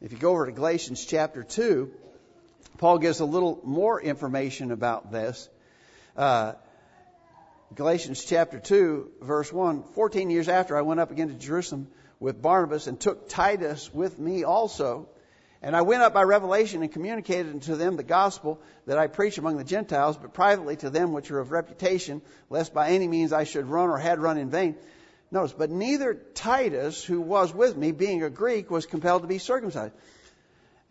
If 0.00 0.12
you 0.12 0.18
go 0.18 0.32
over 0.32 0.46
to 0.46 0.52
Galatians 0.52 1.04
chapter 1.04 1.42
2, 1.42 1.90
Paul 2.78 2.98
gives 2.98 3.20
a 3.20 3.24
little 3.24 3.60
more 3.64 4.00
information 4.00 4.70
about 4.70 5.10
this. 5.10 5.48
Uh, 6.16 6.54
Galatians 7.74 8.24
chapter 8.24 8.58
2, 8.58 9.10
verse 9.22 9.52
1 9.52 9.84
14 9.94 10.30
years 10.30 10.48
after 10.48 10.76
I 10.76 10.82
went 10.82 11.00
up 11.00 11.10
again 11.10 11.28
to 11.28 11.34
Jerusalem 11.34 11.88
with 12.18 12.42
Barnabas 12.42 12.86
and 12.86 12.98
took 12.98 13.28
Titus 13.28 13.92
with 13.92 14.18
me 14.18 14.44
also. 14.44 15.08
And 15.62 15.76
I 15.76 15.82
went 15.82 16.02
up 16.02 16.14
by 16.14 16.22
revelation 16.22 16.82
and 16.82 16.90
communicated 16.90 17.52
unto 17.52 17.76
them 17.76 17.96
the 17.96 18.02
gospel 18.02 18.60
that 18.86 18.96
I 18.96 19.08
preach 19.08 19.36
among 19.36 19.58
the 19.58 19.64
Gentiles, 19.64 20.16
but 20.16 20.32
privately 20.32 20.76
to 20.76 20.88
them 20.88 21.12
which 21.12 21.30
are 21.30 21.38
of 21.38 21.50
reputation, 21.50 22.22
lest 22.48 22.72
by 22.72 22.90
any 22.90 23.06
means 23.06 23.32
I 23.32 23.44
should 23.44 23.66
run 23.66 23.90
or 23.90 23.98
had 23.98 24.20
run 24.20 24.38
in 24.38 24.48
vain. 24.48 24.76
Notice, 25.32 25.52
but 25.52 25.70
neither 25.70 26.14
Titus, 26.14 27.04
who 27.04 27.20
was 27.20 27.54
with 27.54 27.76
me, 27.76 27.92
being 27.92 28.22
a 28.22 28.30
Greek, 28.30 28.70
was 28.70 28.86
compelled 28.86 29.22
to 29.22 29.28
be 29.28 29.38
circumcised. 29.38 29.94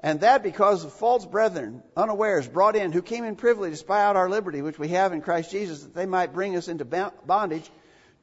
And 0.02 0.21
that 0.21 0.43
because 0.43 0.86
of 0.86 0.93
false 0.93 1.25
brethren, 1.25 1.84
unawares, 1.97 2.47
brought 2.47 2.78
in, 2.78 2.93
who 2.93 3.02
came 3.02 3.25
in 3.25 3.36
privily 3.36 3.69
to 3.69 3.75
spy 3.75 4.02
out 4.02 4.15
our 4.15 4.30
liberty, 4.30 4.62
which 4.62 4.80
we 4.80 4.89
have 4.89 5.12
in 5.12 5.21
Christ 5.21 5.52
Jesus, 5.52 5.84
that 5.84 5.93
they 5.93 6.06
might 6.06 6.34
bring 6.34 6.56
us 6.56 6.69
into 6.69 6.86
bondage, 6.86 7.69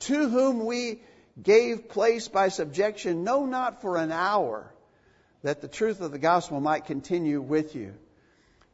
to 0.00 0.28
whom 0.28 0.64
we 0.64 1.00
gave 1.42 1.90
place 1.90 2.28
by 2.28 2.48
subjection, 2.48 3.24
no, 3.24 3.44
not 3.44 3.82
for 3.82 3.98
an 3.98 4.10
hour, 4.10 4.72
that 5.42 5.60
the 5.60 5.68
truth 5.68 6.00
of 6.00 6.12
the 6.12 6.18
gospel 6.18 6.60
might 6.60 6.86
continue 6.86 7.42
with 7.42 7.76
you. 7.76 7.92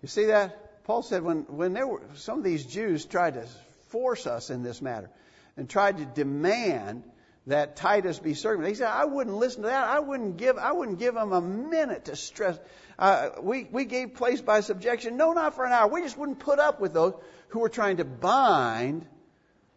You 0.00 0.08
see 0.08 0.26
that? 0.26 0.84
Paul 0.84 1.02
said 1.02 1.22
when, 1.22 1.40
when 1.48 1.72
there 1.72 1.86
were, 1.88 2.02
some 2.14 2.38
of 2.38 2.44
these 2.44 2.64
Jews 2.66 3.04
tried 3.04 3.34
to 3.34 3.46
force 3.88 4.28
us 4.28 4.50
in 4.50 4.62
this 4.62 4.80
matter 4.80 5.10
and 5.56 5.68
tried 5.68 5.98
to 5.98 6.04
demand 6.04 7.02
that 7.46 7.76
Titus 7.76 8.18
be 8.18 8.34
circumcised. 8.34 8.68
He 8.68 8.74
said, 8.76 8.88
I 8.88 9.04
wouldn't 9.04 9.36
listen 9.36 9.62
to 9.62 9.68
that. 9.68 9.88
I 9.88 9.98
wouldn't 9.98 10.36
give, 10.36 10.58
I 10.58 10.72
wouldn't 10.72 10.98
give 10.98 11.16
him 11.16 11.32
a 11.32 11.40
minute 11.40 12.04
to 12.06 12.16
stress. 12.16 12.58
Uh, 12.98 13.30
we, 13.40 13.64
we 13.64 13.84
gave 13.84 14.14
place 14.14 14.40
by 14.40 14.60
subjection. 14.60 15.16
No, 15.16 15.32
not 15.32 15.54
for 15.54 15.64
an 15.64 15.72
hour. 15.72 15.88
We 15.88 16.02
just 16.02 16.16
wouldn't 16.16 16.38
put 16.38 16.58
up 16.58 16.80
with 16.80 16.92
those 16.92 17.14
who 17.48 17.60
were 17.60 17.68
trying 17.68 17.96
to 17.96 18.04
bind 18.04 19.06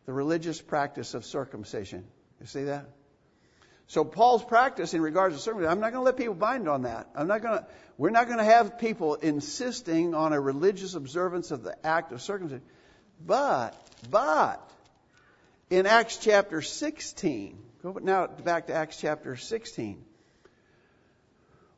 the 0.06 0.14
religious 0.14 0.62
practice 0.62 1.16
of 1.16 1.26
circumcision. 1.26 2.06
You 2.40 2.46
see 2.46 2.64
that? 2.66 2.86
So 3.88 4.04
Paul's 4.04 4.44
practice 4.44 4.94
in 4.94 5.02
regards 5.02 5.36
to 5.36 5.42
circumcision, 5.42 5.72
I'm 5.72 5.80
not 5.80 5.92
going 5.92 6.02
to 6.02 6.06
let 6.06 6.18
people 6.18 6.34
bind 6.36 6.68
on 6.68 6.84
that. 6.84 7.10
I'm 7.16 7.28
not 7.28 7.42
going 7.42 7.60
to, 7.60 7.68
we're 7.98 8.10
not 8.10 8.26
going 8.26 8.40
to 8.40 8.44
have 8.44 8.80
people 8.80 9.16
insisting 9.16 10.14
on 10.14 10.34
a 10.34 10.40
religious 10.40 10.96
observance 10.96 11.52
of 11.52 11.64
the 11.64 11.76
act 11.86 12.12
of 12.12 12.22
circumcision. 12.22 12.64
But, 13.26 13.76
but, 14.10 14.70
in 15.70 15.88
Acts 15.88 16.18
chapter 16.18 16.62
16, 16.62 17.58
go 17.82 17.94
now 18.02 18.28
back 18.28 18.68
to 18.68 18.74
Acts 18.74 19.00
chapter 19.00 19.36
16. 19.36 20.04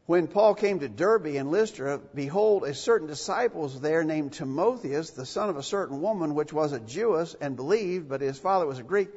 When 0.05 0.27
Paul 0.27 0.55
came 0.55 0.79
to 0.79 0.89
Derbe 0.89 1.35
and 1.35 1.51
Lystra, 1.51 1.99
behold, 2.13 2.63
a 2.63 2.73
certain 2.73 3.07
disciple 3.07 3.61
was 3.61 3.79
there 3.79 4.03
named 4.03 4.33
Timotheus, 4.33 5.11
the 5.11 5.25
son 5.25 5.49
of 5.49 5.57
a 5.57 5.63
certain 5.63 6.01
woman 6.01 6.33
which 6.35 6.53
was 6.53 6.71
a 6.71 6.79
Jewess 6.79 7.35
and 7.39 7.55
believed, 7.55 8.07
but 8.07 8.21
his 8.21 8.37
father 8.37 8.65
was 8.65 8.79
a 8.79 8.83
Greek 8.83 9.09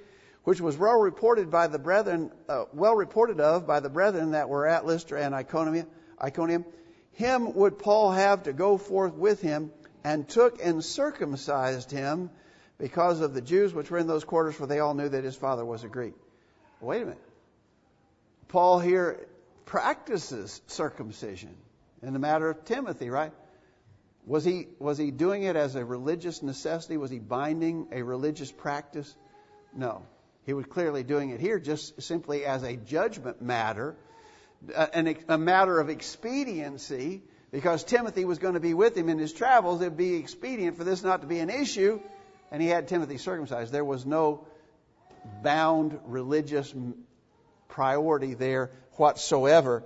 which 0.42 0.60
was 0.60 0.76
well 0.76 0.98
reported 0.98 1.50
by 1.50 1.66
the 1.66 1.78
brethren, 1.78 2.32
uh, 2.48 2.64
well 2.72 2.96
reported 2.96 3.40
of 3.40 3.66
by 3.66 3.80
the 3.80 3.90
brethren 3.90 4.30
that 4.30 4.48
were 4.48 4.66
at 4.66 4.86
Lystra 4.86 5.20
and 5.20 5.34
Iconium, 5.34 5.86
Iconium. 6.20 6.64
Him 7.12 7.54
would 7.54 7.78
Paul 7.78 8.12
have 8.12 8.44
to 8.44 8.52
go 8.52 8.78
forth 8.78 9.14
with 9.14 9.42
him, 9.42 9.70
and 10.02 10.26
took 10.26 10.64
and 10.64 10.82
circumcised 10.82 11.90
him 11.90 12.30
because 12.80 13.20
of 13.20 13.34
the 13.34 13.42
Jews 13.42 13.74
which 13.74 13.90
were 13.90 13.98
in 13.98 14.06
those 14.06 14.24
quarters, 14.24 14.54
for 14.54 14.66
they 14.66 14.80
all 14.80 14.94
knew 14.94 15.08
that 15.08 15.22
his 15.22 15.36
father 15.36 15.64
was 15.64 15.84
a 15.84 15.88
Greek. 15.88 16.14
Wait 16.80 17.02
a 17.02 17.04
minute. 17.04 17.22
Paul 18.48 18.80
here 18.80 19.26
practices 19.66 20.60
circumcision 20.66 21.54
in 22.02 22.14
the 22.14 22.18
matter 22.18 22.48
of 22.48 22.64
Timothy, 22.64 23.10
right? 23.10 23.32
Was 24.26 24.44
he, 24.44 24.68
was 24.78 24.96
he 24.96 25.10
doing 25.10 25.42
it 25.42 25.56
as 25.56 25.74
a 25.74 25.84
religious 25.84 26.42
necessity? 26.42 26.96
Was 26.96 27.10
he 27.10 27.18
binding 27.18 27.88
a 27.92 28.02
religious 28.02 28.50
practice? 28.50 29.14
No. 29.74 30.02
He 30.46 30.54
was 30.54 30.64
clearly 30.66 31.02
doing 31.02 31.30
it 31.30 31.40
here 31.40 31.58
just 31.58 32.00
simply 32.02 32.44
as 32.46 32.62
a 32.62 32.76
judgment 32.76 33.42
matter, 33.42 33.94
uh, 34.74 34.86
and 34.92 35.16
a, 35.28 35.38
matter 35.38 35.78
of 35.78 35.90
expediency, 35.90 37.22
because 37.52 37.84
Timothy 37.84 38.24
was 38.24 38.38
going 38.38 38.54
to 38.54 38.60
be 38.60 38.74
with 38.74 38.96
him 38.96 39.08
in 39.08 39.18
his 39.18 39.32
travels. 39.32 39.80
It 39.80 39.84
would 39.84 39.96
be 39.96 40.16
expedient 40.16 40.76
for 40.76 40.84
this 40.84 41.02
not 41.02 41.20
to 41.20 41.26
be 41.26 41.38
an 41.38 41.50
issue, 41.50 42.00
and 42.50 42.60
he 42.60 42.68
had 42.68 42.88
Timothy 42.88 43.18
circumcised. 43.18 43.72
There 43.72 43.84
was 43.84 44.04
no 44.04 44.46
bound 45.42 45.98
religious 46.06 46.74
priority 47.68 48.34
there 48.34 48.70
whatsoever. 48.92 49.82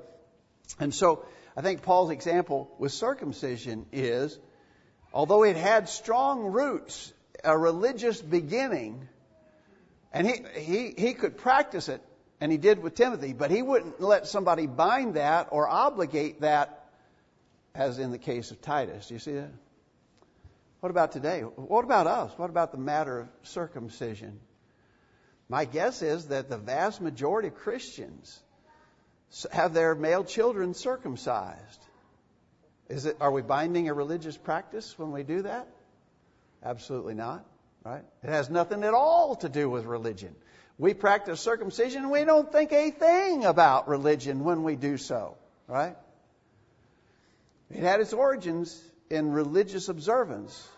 And 0.81 0.95
so 0.95 1.25
I 1.57 1.61
think 1.61 1.83
Paul's 1.83 2.11
example 2.11 2.71
with 2.79 2.93
circumcision 2.93 3.87
is, 3.93 4.39
although 5.13 5.45
it 5.45 5.57
had 5.57 5.89
strong 5.89 6.45
roots, 6.45 7.13
a 7.45 7.57
religious 7.57 8.21
beginning, 8.21 9.07
and 10.13 10.27
he, 10.27 10.43
he, 10.57 10.95
he 10.97 11.15
could 11.15 11.37
practice 11.37 11.89
it, 11.89 12.03
and 12.41 12.51
he 12.51 12.59
did 12.59 12.83
with 12.83 12.95
Timothy, 12.95 13.33
but 13.33 13.51
he 13.51 13.63
wouldn't 13.63 14.01
let 14.01 14.27
somebody 14.27 14.67
bind 14.67 15.15
that 15.15 15.49
or 15.51 15.69
obligate 15.69 16.41
that, 16.41 16.85
as 17.75 17.99
in 17.99 18.11
the 18.11 18.19
case 18.19 18.51
of 18.51 18.61
Titus. 18.61 19.09
Do 19.09 19.15
you 19.15 19.21
see 19.21 19.33
that? 19.33 19.51
What 20.85 20.91
about 20.91 21.13
today? 21.13 21.41
What 21.41 21.87
about 21.87 22.07
us? 22.07 22.33
What 22.37 22.51
about 22.51 22.71
the 22.71 22.77
matter 22.77 23.21
of 23.21 23.29
circumcision? 23.45 24.39
My 25.49 25.65
guess 25.65 26.03
is 26.03 26.27
that 26.27 26.51
the 26.51 26.59
vast 26.59 27.01
majority 27.01 27.49
of 27.49 27.55
Christians 27.55 28.39
have 29.51 29.73
their 29.73 29.95
male 29.95 30.25
children 30.25 30.75
circumcised. 30.75 31.81
Is 32.91 33.07
it, 33.07 33.17
are 33.19 33.31
we 33.31 33.41
binding 33.41 33.89
a 33.89 33.95
religious 33.95 34.37
practice 34.37 34.99
when 34.99 35.11
we 35.11 35.23
do 35.23 35.41
that? 35.41 35.67
Absolutely 36.63 37.15
not. 37.15 37.47
Right? 37.83 38.05
It 38.23 38.29
has 38.29 38.51
nothing 38.51 38.85
at 38.85 38.93
all 38.93 39.37
to 39.37 39.49
do 39.49 39.71
with 39.71 39.87
religion. 39.87 40.37
We 40.77 40.93
practice 40.93 41.41
circumcision, 41.41 42.03
and 42.03 42.11
we 42.11 42.27
don't 42.27 42.53
think 42.53 42.75
a 42.75 42.91
thing 42.91 43.47
about 43.47 43.89
religion 43.89 44.45
when 44.45 44.65
we 44.65 44.77
do 44.77 44.99
so. 44.99 45.39
Right? 45.67 45.97
It 47.71 47.81
had 47.81 48.01
its 48.01 48.13
origins 48.13 48.79
in 49.15 49.31
religious 49.31 49.89
observance. 49.89 50.69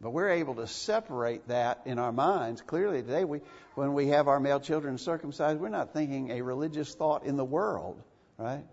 But 0.00 0.10
we're 0.10 0.30
able 0.30 0.56
to 0.56 0.66
separate 0.66 1.48
that 1.48 1.82
in 1.84 1.98
our 1.98 2.12
minds. 2.12 2.60
Clearly 2.60 3.02
today, 3.02 3.24
we, 3.24 3.40
when 3.74 3.94
we 3.94 4.08
have 4.08 4.28
our 4.28 4.38
male 4.38 4.60
children 4.60 4.98
circumcised, 4.98 5.60
we're 5.60 5.68
not 5.68 5.92
thinking 5.92 6.30
a 6.30 6.42
religious 6.42 6.94
thought 6.94 7.24
in 7.24 7.36
the 7.36 7.44
world, 7.44 8.00
right? 8.36 8.64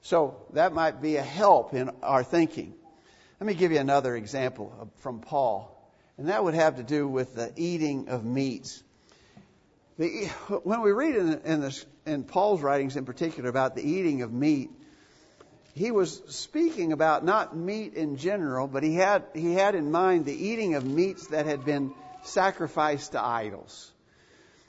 So 0.00 0.36
that 0.54 0.72
might 0.72 1.02
be 1.02 1.16
a 1.16 1.22
help 1.22 1.74
in 1.74 1.90
our 2.02 2.24
thinking. 2.24 2.74
Let 3.38 3.46
me 3.46 3.54
give 3.54 3.72
you 3.72 3.78
another 3.78 4.16
example 4.16 4.90
from 4.96 5.20
Paul 5.20 5.76
and 6.20 6.28
that 6.28 6.44
would 6.44 6.52
have 6.52 6.76
to 6.76 6.82
do 6.82 7.08
with 7.08 7.34
the 7.34 7.50
eating 7.56 8.10
of 8.10 8.26
meats. 8.26 8.82
The, 9.96 10.26
when 10.64 10.82
we 10.82 10.92
read 10.92 11.16
in, 11.16 11.40
in, 11.46 11.60
this, 11.62 11.86
in 12.04 12.24
Paul's 12.24 12.60
writings 12.60 12.98
in 12.98 13.06
particular 13.06 13.48
about 13.48 13.74
the 13.74 13.82
eating 13.82 14.20
of 14.20 14.30
meat, 14.30 14.70
he 15.74 15.90
was 15.90 16.20
speaking 16.28 16.92
about 16.92 17.24
not 17.24 17.56
meat 17.56 17.94
in 17.94 18.16
general, 18.16 18.66
but 18.66 18.82
he 18.82 18.94
had, 18.94 19.24
he 19.34 19.54
had 19.54 19.74
in 19.74 19.90
mind 19.90 20.24
the 20.24 20.34
eating 20.34 20.74
of 20.74 20.84
meats 20.84 21.28
that 21.28 21.46
had 21.46 21.64
been 21.64 21.92
sacrificed 22.22 23.12
to 23.12 23.24
idols. 23.24 23.92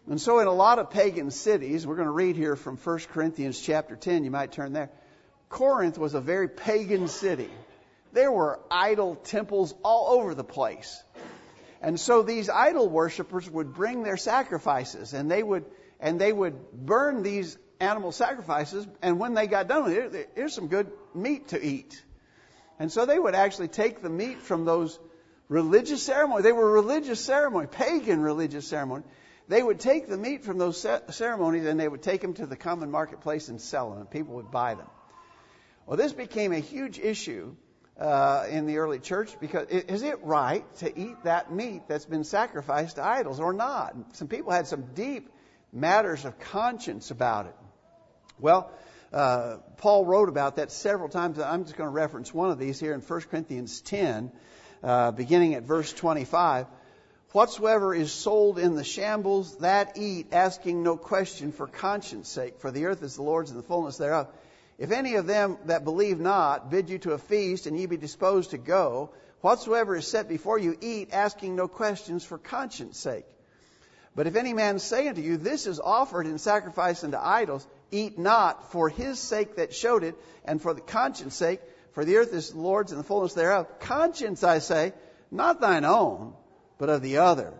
And 0.08 0.20
so 0.20 0.40
in 0.40 0.48
a 0.48 0.54
lot 0.54 0.80
of 0.80 0.90
pagan 0.90 1.32
cities, 1.32 1.86
we're 1.86 1.96
going 1.96 2.08
to 2.08 2.12
read 2.12 2.36
here 2.36 2.56
from 2.56 2.78
1 2.78 3.00
Corinthians 3.14 3.60
chapter 3.60 3.96
10, 3.96 4.24
you 4.24 4.32
might 4.32 4.52
turn 4.52 4.74
there. 4.74 4.90
Corinth 5.50 5.98
was 5.98 6.14
a 6.14 6.22
very 6.22 6.48
pagan 6.48 7.08
city. 7.08 7.50
There 8.14 8.32
were 8.32 8.60
idol 8.70 9.16
temples 9.16 9.74
all 9.84 10.20
over 10.20 10.34
the 10.34 10.44
place. 10.44 11.04
And 11.82 12.00
so 12.00 12.24
these 12.24 12.50
idol 12.50 12.90
worshippers 12.90 13.50
would 13.50 13.74
bring 13.74 14.04
their 14.04 14.18
sacrifices 14.18 15.14
and 15.14 15.30
they 15.30 15.42
would, 15.42 15.66
and 16.00 16.20
they 16.20 16.32
would 16.32 16.72
burn 16.72 17.24
these 17.24 17.58
animal 17.82 18.12
sacrifices, 18.12 18.88
and 19.02 19.20
when 19.20 19.34
they 19.34 19.48
got 19.48 19.67
done 19.67 19.91
it, 19.91 20.30
here's 20.36 20.54
some 20.54 20.67
good 20.67 20.91
meat 21.13 21.50
to 21.50 21.63
eat. 21.63 22.02
And 22.80 22.91
so 22.91 23.06
they 23.06 23.20
would 23.20 23.36
actually 23.36 23.67
take 23.67 24.02
the 24.02 24.10
meat 24.10 24.41
from 24.41 24.65
those 24.65 25.00
religious 25.50 26.02
ceremonies. 26.04 26.44
They 26.44 26.52
were 26.52 26.72
religious 26.72 27.20
ceremony, 27.20 27.67
pagan 27.67 28.22
religious 28.22 28.67
ceremony. 28.67 29.04
They 29.48 29.62
would 29.62 29.80
take 29.80 30.08
the 30.08 30.17
meat 30.17 30.44
from 30.44 30.58
those 30.58 30.80
ceremonies 31.10 31.65
and 31.65 31.80
they 31.80 31.88
would 31.88 32.02
take 32.02 32.22
them 32.22 32.34
to 32.36 32.46
the 32.46 32.56
common 32.56 32.89
marketplace 32.89 33.50
and 33.50 33.60
sell 33.60 33.89
them, 33.89 34.00
and 34.00 34.10
people 34.10 34.36
would 34.36 34.52
buy 34.52 34.76
them. 34.76 34.88
Well, 35.86 35.98
this 35.98 36.13
became 36.13 36.54
a 36.54 36.60
huge 36.60 37.00
issue 37.00 37.56
uh, 38.00 38.46
in 38.50 38.65
the 38.65 38.78
early 38.78 39.00
church 39.00 39.36
because 39.39 39.67
is 39.67 40.04
it 40.04 40.24
right 40.24 40.63
to 40.78 41.00
eat 41.00 41.24
that 41.24 41.52
meat 41.52 41.84
that's 41.88 42.06
been 42.06 42.24
sacrificed 42.24 42.96
to 42.96 43.04
idols 43.04 43.39
or 43.39 43.52
not? 43.52 43.96
Some 44.13 44.28
people 44.28 44.52
had 44.52 44.67
some 44.67 44.94
deep 44.94 45.30
matters 45.74 46.26
of 46.26 46.39
conscience 46.39 47.12
about 47.12 47.48
it. 47.48 47.56
Well, 48.41 48.71
uh, 49.13 49.58
Paul 49.77 50.04
wrote 50.04 50.27
about 50.27 50.56
that 50.56 50.71
several 50.71 51.10
times. 51.10 51.38
I'm 51.38 51.63
just 51.65 51.77
going 51.77 51.88
to 51.88 51.93
reference 51.93 52.34
one 52.34 52.49
of 52.49 52.58
these 52.58 52.80
here 52.80 52.93
in 52.93 53.01
1 53.01 53.21
Corinthians 53.30 53.82
10, 53.82 54.32
uh, 54.84 55.12
beginning 55.12 55.54
at 55.54 55.62
verse 55.62 55.93
25. 55.93 56.65
Whatsoever 57.34 57.93
is 57.93 58.12
sold 58.12 58.58
in 58.58 58.75
the 58.75 58.84
shambles, 58.84 59.58
that 59.58 59.95
eat, 59.95 60.34
asking 60.34 60.82
no 60.82 60.97
question 60.97 61.51
for 61.51 61.67
conscience 61.67 62.30
sake, 62.30 62.60
for 62.60 62.71
the 62.71 62.86
earth 62.86 63.04
is 63.04 63.15
the 63.15 63.21
Lord's 63.21 63.51
and 63.51 63.60
the 63.60 63.63
fullness 63.63 63.97
thereof. 63.97 64.27
If 64.80 64.89
any 64.91 65.15
of 65.15 65.27
them 65.27 65.58
that 65.65 65.84
believe 65.84 66.19
not 66.19 66.71
bid 66.71 66.89
you 66.89 66.97
to 66.99 67.12
a 67.12 67.19
feast, 67.19 67.67
and 67.67 67.77
ye 67.77 67.86
be 67.86 67.97
disposed 67.97 68.51
to 68.51 68.58
go, 68.58 69.12
whatsoever 69.41 69.95
is 69.95 70.08
set 70.08 70.27
before 70.27 70.58
you, 70.58 70.75
eat, 70.82 71.10
asking 71.13 71.56
no 71.56 71.67
questions 71.67 72.25
for 72.25 72.39
conscience 72.39 72.97
sake. 72.97 73.25
But 74.15 74.25
if 74.25 74.36
any 74.36 74.54
man 74.54 74.80
say 74.80 75.08
unto 75.08 75.21
you, 75.21 75.38
This 75.38 75.67
is 75.67 75.80
offered 75.80 76.25
in 76.25 76.39
sacrifice 76.39 77.04
unto 77.04 77.17
idols, 77.17 77.65
eat 77.91 78.17
not 78.17 78.71
for 78.71 78.89
his 78.89 79.19
sake 79.19 79.56
that 79.58 79.73
showed 79.73 80.04
it, 80.04 80.15
and 80.45 80.62
for 80.62 80.73
the 80.73 80.82
conscience 80.82 81.36
sake, 81.36 81.60
for 81.93 82.06
the 82.06 82.17
earth 82.17 82.34
is 82.34 82.51
the 82.51 82.60
Lord's 82.60 82.91
and 82.91 82.99
the 82.99 83.04
fullness 83.06 83.34
thereof. 83.34 83.80
Conscience, 83.80 84.43
I 84.43 84.60
say, 84.60 84.93
not 85.30 85.62
thine 85.62 85.86
own, 85.86 86.34
but 86.77 86.89
of 86.89 87.01
the 87.01 87.17
other. 87.17 87.54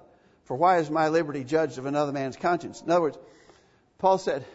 For 0.45 0.55
why 0.55 0.79
is 0.79 0.89
my 0.89 1.09
liberty 1.09 1.43
judged 1.43 1.77
of 1.77 1.85
another 1.85 2.11
man's 2.11 2.35
conscience? 2.35 2.81
In 2.81 2.91
other 2.91 3.01
words, 3.01 3.17
Paul 3.99 4.17
said 4.17 4.45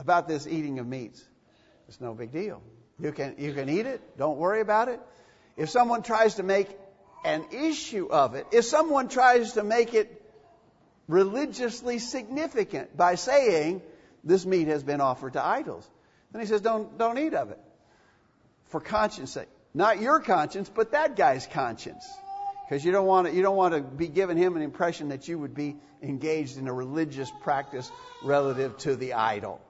about 0.00 0.28
this 0.28 0.46
eating 0.46 0.78
of 0.78 0.86
meats, 0.86 1.22
it's 1.88 2.00
no 2.00 2.14
big 2.14 2.32
deal. 2.32 2.62
You 3.00 3.12
can, 3.12 3.36
you 3.38 3.52
can 3.52 3.68
eat 3.68 3.86
it. 3.86 4.00
Don't 4.18 4.38
worry 4.38 4.60
about 4.60 4.88
it. 4.88 5.00
If 5.56 5.70
someone 5.70 6.02
tries 6.02 6.36
to 6.36 6.42
make 6.42 6.68
an 7.24 7.44
issue 7.52 8.08
of 8.08 8.34
it, 8.34 8.46
if 8.52 8.64
someone 8.64 9.08
tries 9.08 9.52
to 9.52 9.62
make 9.62 9.94
it 9.94 10.22
religiously 11.06 11.98
significant 11.98 12.96
by 12.96 13.14
saying 13.14 13.82
this 14.24 14.44
meat 14.46 14.68
has 14.68 14.82
been 14.82 15.00
offered 15.00 15.34
to 15.34 15.44
idols, 15.44 15.88
then 16.32 16.40
he 16.40 16.46
says, 16.46 16.60
don't, 16.60 16.98
don't 16.98 17.18
eat 17.18 17.34
of 17.34 17.50
it. 17.50 17.58
For 18.66 18.80
conscience 18.80 19.32
sake. 19.32 19.48
Not 19.74 20.00
your 20.00 20.20
conscience, 20.20 20.70
but 20.74 20.92
that 20.92 21.16
guy's 21.16 21.46
conscience 21.46 22.06
because 22.68 22.84
you 22.84 22.92
don't 22.92 23.06
want 23.06 23.32
you 23.32 23.42
don't 23.42 23.56
want 23.56 23.74
to 23.74 23.80
be 23.80 24.08
giving 24.08 24.36
him 24.36 24.56
an 24.56 24.62
impression 24.62 25.08
that 25.08 25.26
you 25.26 25.38
would 25.38 25.54
be 25.54 25.76
engaged 26.02 26.58
in 26.58 26.68
a 26.68 26.72
religious 26.72 27.30
practice 27.42 27.90
relative 28.22 28.76
to 28.78 28.96
the 28.96 29.14
idol. 29.14 29.60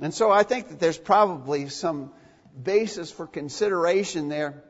And 0.00 0.14
so 0.14 0.30
I 0.30 0.42
think 0.42 0.68
that 0.68 0.78
there's 0.78 0.98
probably 0.98 1.68
some 1.68 2.12
basis 2.60 3.10
for 3.10 3.26
consideration 3.26 4.28
there 4.28 4.62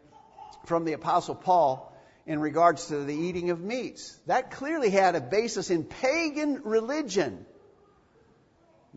from 0.66 0.84
the 0.84 0.92
apostle 0.92 1.34
Paul 1.34 1.92
in 2.26 2.38
regards 2.38 2.86
to 2.86 3.04
the 3.04 3.14
eating 3.14 3.50
of 3.50 3.60
meats. 3.60 4.18
That 4.26 4.52
clearly 4.52 4.90
had 4.90 5.14
a 5.14 5.20
basis 5.20 5.70
in 5.70 5.84
pagan 5.84 6.62
religion. 6.64 7.44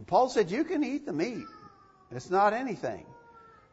Paul 0.07 0.29
said 0.29 0.51
you 0.51 0.63
can 0.63 0.83
eat 0.83 1.05
the 1.05 1.13
meat. 1.13 1.45
It's 2.11 2.29
not 2.29 2.53
anything. 2.53 3.05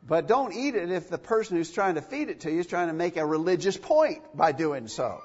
But 0.07 0.27
don't 0.27 0.53
eat 0.53 0.75
it 0.75 0.91
if 0.91 1.09
the 1.09 1.19
person 1.19 1.57
who's 1.57 1.71
trying 1.71 1.95
to 1.95 2.03
feed 2.03 2.29
it 2.29 2.41
to 2.41 2.51
you 2.51 2.61
is 2.61 2.67
trying 2.67 2.89
to 2.89 2.93
make 2.93 3.17
a 3.17 3.25
religious 3.25 3.77
point 3.77 4.23
by 4.35 4.53
doing 4.53 4.89
so. 4.89 5.21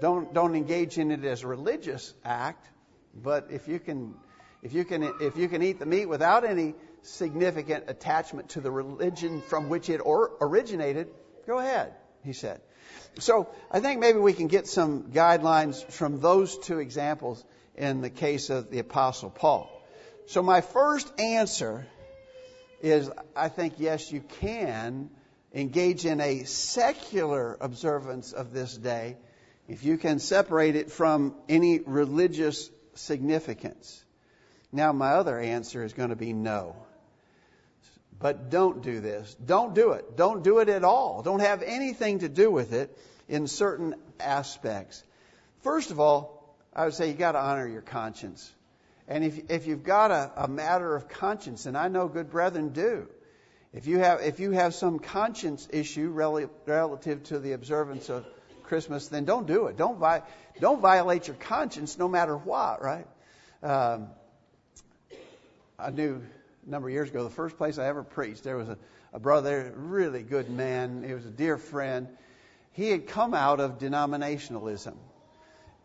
Don't 0.00 0.32
don't 0.32 0.54
engage 0.54 0.96
in 0.96 1.10
it 1.10 1.24
as 1.24 1.42
a 1.42 1.46
religious 1.46 2.14
act, 2.24 2.66
but 3.14 3.48
if 3.50 3.68
you 3.68 3.78
can 3.78 4.14
if 4.62 4.72
you 4.72 4.84
can 4.84 5.02
if 5.20 5.36
you 5.36 5.48
can 5.48 5.62
eat 5.62 5.78
the 5.78 5.86
meat 5.86 6.06
without 6.06 6.44
any 6.44 6.74
significant 7.02 7.84
attachment 7.88 8.50
to 8.50 8.60
the 8.60 8.70
religion 8.70 9.42
from 9.42 9.68
which 9.68 9.90
it 9.90 9.98
or, 9.98 10.32
originated, 10.40 11.08
go 11.46 11.58
ahead, 11.58 11.92
he 12.24 12.32
said. 12.32 12.60
So 13.18 13.48
I 13.70 13.80
think 13.80 14.00
maybe 14.00 14.18
we 14.18 14.32
can 14.32 14.46
get 14.46 14.66
some 14.66 15.10
guidelines 15.12 15.84
from 15.90 16.20
those 16.20 16.56
two 16.56 16.78
examples 16.78 17.44
in 17.76 18.00
the 18.00 18.10
case 18.10 18.50
of 18.50 18.70
the 18.70 18.78
Apostle 18.78 19.30
Paul. 19.30 19.81
So 20.26 20.42
my 20.42 20.60
first 20.60 21.12
answer 21.20 21.86
is 22.80 23.10
I 23.36 23.48
think, 23.48 23.74
yes, 23.78 24.10
you 24.10 24.20
can 24.40 25.10
engage 25.54 26.04
in 26.06 26.20
a 26.20 26.44
secular 26.44 27.56
observance 27.60 28.32
of 28.32 28.52
this 28.52 28.76
day 28.76 29.16
if 29.68 29.84
you 29.84 29.96
can 29.96 30.18
separate 30.18 30.76
it 30.76 30.90
from 30.90 31.34
any 31.48 31.80
religious 31.80 32.70
significance. 32.94 34.04
Now, 34.72 34.92
my 34.92 35.12
other 35.12 35.38
answer 35.38 35.84
is 35.84 35.92
going 35.92 36.08
to 36.08 36.16
be 36.16 36.32
no. 36.32 36.74
But 38.18 38.50
don't 38.50 38.82
do 38.82 39.00
this. 39.00 39.34
Don't 39.44 39.74
do 39.74 39.92
it. 39.92 40.16
Don't 40.16 40.42
do 40.42 40.58
it 40.58 40.68
at 40.68 40.84
all. 40.84 41.22
Don't 41.22 41.40
have 41.40 41.62
anything 41.62 42.20
to 42.20 42.28
do 42.28 42.50
with 42.50 42.72
it 42.72 42.96
in 43.28 43.46
certain 43.46 43.94
aspects. 44.18 45.02
First 45.62 45.90
of 45.90 46.00
all, 46.00 46.56
I 46.74 46.84
would 46.84 46.94
say 46.94 47.08
you 47.08 47.14
got 47.14 47.32
to 47.32 47.40
honor 47.40 47.66
your 47.66 47.82
conscience. 47.82 48.50
And 49.08 49.24
if, 49.24 49.50
if 49.50 49.66
you've 49.66 49.82
got 49.82 50.10
a, 50.10 50.30
a 50.36 50.48
matter 50.48 50.94
of 50.94 51.08
conscience, 51.08 51.66
and 51.66 51.76
I 51.76 51.88
know 51.88 52.08
good 52.08 52.30
brethren 52.30 52.70
do, 52.70 53.08
if 53.72 53.86
you 53.86 53.98
have, 53.98 54.20
if 54.20 54.38
you 54.38 54.50
have 54.52 54.74
some 54.74 54.98
conscience 54.98 55.66
issue 55.72 56.10
relative 56.10 57.22
to 57.24 57.38
the 57.38 57.52
observance 57.52 58.10
of 58.10 58.26
Christmas, 58.64 59.08
then 59.08 59.24
don't 59.24 59.46
do 59.46 59.66
it. 59.66 59.76
Don't, 59.76 59.98
vi- 59.98 60.22
don't 60.60 60.80
violate 60.80 61.26
your 61.26 61.36
conscience 61.36 61.98
no 61.98 62.08
matter 62.08 62.36
what, 62.36 62.82
right? 62.82 63.06
Um, 63.62 64.08
I 65.78 65.90
knew 65.90 66.22
a 66.66 66.70
number 66.70 66.88
of 66.88 66.94
years 66.94 67.08
ago, 67.08 67.24
the 67.24 67.30
first 67.30 67.56
place 67.56 67.78
I 67.78 67.86
ever 67.86 68.02
preached, 68.02 68.44
there 68.44 68.56
was 68.56 68.68
a, 68.68 68.78
a 69.12 69.18
brother, 69.18 69.72
really 69.76 70.22
good 70.22 70.48
man. 70.48 71.02
He 71.06 71.12
was 71.14 71.26
a 71.26 71.30
dear 71.30 71.58
friend. 71.58 72.08
He 72.72 72.90
had 72.90 73.06
come 73.06 73.34
out 73.34 73.58
of 73.60 73.78
denominationalism. 73.78 74.94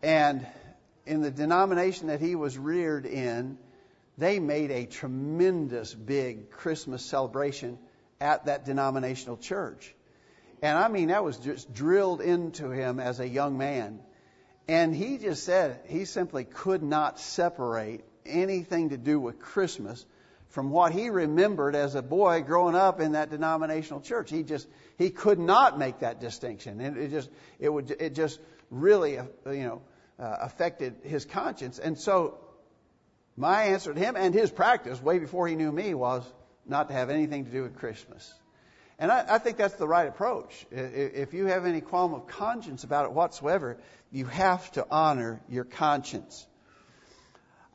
And 0.02 0.46
in 1.08 1.22
the 1.22 1.30
denomination 1.30 2.08
that 2.08 2.20
he 2.20 2.34
was 2.34 2.58
reared 2.58 3.06
in, 3.06 3.58
they 4.18 4.38
made 4.38 4.70
a 4.70 4.84
tremendous 4.84 5.94
big 5.94 6.50
Christmas 6.50 7.04
celebration 7.04 7.78
at 8.20 8.44
that 8.44 8.64
denominational 8.64 9.36
church. 9.38 9.94
And 10.60 10.76
I 10.76 10.88
mean, 10.88 11.08
that 11.08 11.24
was 11.24 11.38
just 11.38 11.72
drilled 11.72 12.20
into 12.20 12.70
him 12.70 13.00
as 13.00 13.20
a 13.20 13.28
young 13.28 13.56
man. 13.56 14.00
And 14.66 14.94
he 14.94 15.16
just 15.18 15.44
said 15.44 15.80
he 15.86 16.04
simply 16.04 16.44
could 16.44 16.82
not 16.82 17.18
separate 17.18 18.04
anything 18.26 18.90
to 18.90 18.98
do 18.98 19.18
with 19.18 19.38
Christmas 19.38 20.04
from 20.48 20.70
what 20.70 20.92
he 20.92 21.08
remembered 21.08 21.74
as 21.74 21.94
a 21.94 22.02
boy 22.02 22.42
growing 22.42 22.74
up 22.74 23.00
in 23.00 23.12
that 23.12 23.30
denominational 23.30 24.00
church. 24.00 24.30
He 24.30 24.42
just 24.42 24.68
he 24.98 25.10
could 25.10 25.38
not 25.38 25.78
make 25.78 26.00
that 26.00 26.20
distinction, 26.20 26.80
and 26.80 26.98
it 26.98 27.10
just 27.10 27.30
it 27.58 27.68
would 27.68 27.90
it 27.90 28.14
just 28.14 28.40
really 28.70 29.12
you 29.12 29.62
know 29.62 29.82
uh, 30.18 30.36
affected 30.40 30.96
his 31.04 31.24
conscience. 31.24 31.78
And 31.78 31.98
so 31.98 32.38
my 33.36 33.64
answer 33.64 33.94
to 33.94 34.00
him 34.00 34.16
and 34.16 34.34
his 34.34 34.50
practice 34.50 35.00
way 35.00 35.18
before 35.18 35.46
he 35.48 35.54
knew 35.54 35.70
me 35.70 35.94
was 35.94 36.24
not 36.66 36.88
to 36.88 36.94
have 36.94 37.10
anything 37.10 37.44
to 37.44 37.50
do 37.50 37.62
with 37.62 37.76
Christmas. 37.76 38.34
And 38.98 39.12
I, 39.12 39.24
I 39.28 39.38
think 39.38 39.58
that's 39.58 39.76
the 39.76 39.86
right 39.86 40.08
approach. 40.08 40.66
If 40.70 41.32
you 41.32 41.46
have 41.46 41.66
any 41.66 41.80
qualm 41.80 42.14
of 42.14 42.26
conscience 42.26 42.82
about 42.82 43.04
it 43.04 43.12
whatsoever, 43.12 43.78
you 44.10 44.24
have 44.26 44.70
to 44.72 44.86
honor 44.90 45.40
your 45.48 45.64
conscience. 45.64 46.46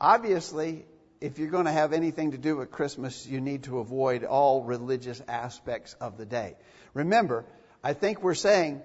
Obviously, 0.02 0.86
if 1.22 1.40
you're 1.40 1.50
going 1.50 1.66
to 1.66 1.72
have 1.72 1.94
anything 1.94 2.32
to 2.32 2.38
do 2.38 2.58
with 2.58 2.72
Christmas, 2.72 3.26
you 3.26 3.40
need 3.40 3.64
to 3.64 3.80
avoid 3.80 4.26
all 4.26 4.64
religious 4.64 5.22
aspects 5.30 5.96
of 6.02 6.18
the 6.18 6.26
day. 6.26 6.58
Remember, 6.94 7.46
I 7.82 7.94
think 7.94 8.22
we're 8.22 8.36
saying 8.36 8.82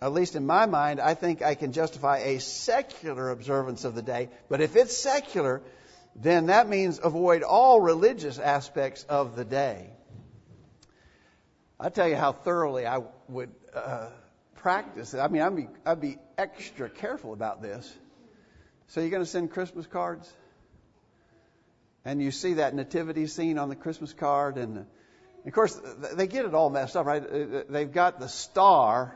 at 0.00 0.12
least 0.12 0.36
in 0.36 0.46
my 0.46 0.66
mind, 0.66 1.00
I 1.00 1.14
think 1.14 1.42
I 1.42 1.54
can 1.54 1.72
justify 1.72 2.18
a 2.18 2.40
secular 2.40 3.30
observance 3.30 3.84
of 3.84 3.94
the 3.94 4.02
day. 4.02 4.28
But 4.48 4.60
if 4.60 4.76
it's 4.76 4.96
secular, 4.96 5.60
then 6.14 6.46
that 6.46 6.68
means 6.68 7.00
avoid 7.02 7.42
all 7.42 7.80
religious 7.80 8.38
aspects 8.38 9.04
of 9.08 9.34
the 9.34 9.44
day. 9.44 9.90
I'll 11.80 11.90
tell 11.90 12.08
you 12.08 12.16
how 12.16 12.32
thoroughly 12.32 12.86
I 12.86 13.02
would 13.28 13.50
uh, 13.74 14.08
practice 14.56 15.14
it. 15.14 15.18
I 15.18 15.28
mean, 15.28 15.42
I'd 15.42 15.56
be, 15.56 15.68
I'd 15.84 16.00
be 16.00 16.18
extra 16.36 16.88
careful 16.88 17.32
about 17.32 17.62
this. 17.62 17.92
So 18.88 19.00
you're 19.00 19.10
going 19.10 19.22
to 19.22 19.28
send 19.28 19.50
Christmas 19.50 19.86
cards? 19.86 20.32
And 22.04 22.22
you 22.22 22.30
see 22.30 22.54
that 22.54 22.74
nativity 22.74 23.26
scene 23.26 23.58
on 23.58 23.68
the 23.68 23.76
Christmas 23.76 24.12
card, 24.12 24.56
and 24.56 24.86
of 25.44 25.52
course, 25.52 25.78
they 26.14 26.26
get 26.26 26.44
it 26.44 26.54
all 26.54 26.70
messed 26.70 26.96
up, 26.96 27.04
right? 27.04 27.68
They've 27.68 27.92
got 27.92 28.18
the 28.18 28.28
star 28.28 29.14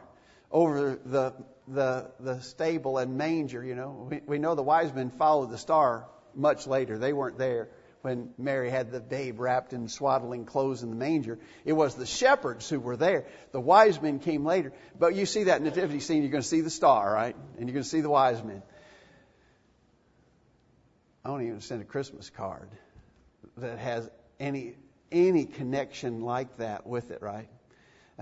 over 0.53 0.99
the, 1.05 1.35
the, 1.67 2.11
the 2.21 2.41
stable 2.41 2.99
and 2.99 3.17
manger, 3.17 3.65
you 3.65 3.75
know. 3.75 4.09
We, 4.11 4.21
we 4.27 4.39
know 4.39 4.55
the 4.55 4.63
wise 4.63 4.93
men 4.93 5.11
followed 5.11 5.51
the 5.51 5.59
star 5.59 6.07
much 6.35 6.67
later. 6.67 6.99
They 6.99 7.13
weren't 7.13 7.39
there 7.39 7.71
when 8.03 8.31
Mary 8.37 8.69
had 8.69 8.91
the 8.91 9.01
babe 9.01 9.41
wrapped 9.41 9.73
in 9.73 9.89
swaddling 9.89 10.45
clothes 10.45 10.83
in 10.83 10.91
the 10.91 10.97
manger. 10.97 11.39
It 11.65 11.73
was 11.73 11.95
the 11.95 12.07
shepherds 12.07 12.69
who 12.69 12.81
were 12.81 12.97
there. 12.97 13.27
The 13.53 13.61
wise 13.61 14.01
men 14.01 14.19
came 14.19 14.45
later. 14.45 14.73
But 14.99 15.15
you 15.15 15.25
see 15.25 15.45
that 15.45 15.63
nativity 15.63 16.01
scene, 16.01 16.23
you're 16.23 16.33
going 16.33 16.43
to 16.43 16.49
see 16.49 16.61
the 16.61 16.71
star, 16.71 17.13
right? 17.13 17.37
And 17.59 17.69
you're 17.69 17.75
going 17.75 17.85
to 17.85 17.89
see 17.89 18.01
the 18.01 18.11
wise 18.11 18.43
men. 18.43 18.63
I 21.25 21.29
don't 21.29 21.47
even 21.47 21.61
send 21.61 21.81
a 21.81 21.85
Christmas 21.85 22.31
card 22.31 22.69
that 23.57 23.79
has 23.79 24.11
any 24.41 24.75
any 25.13 25.45
connection 25.45 26.23
like 26.23 26.57
that 26.57 26.87
with 26.87 27.11
it, 27.11 27.21
right? 27.21 27.49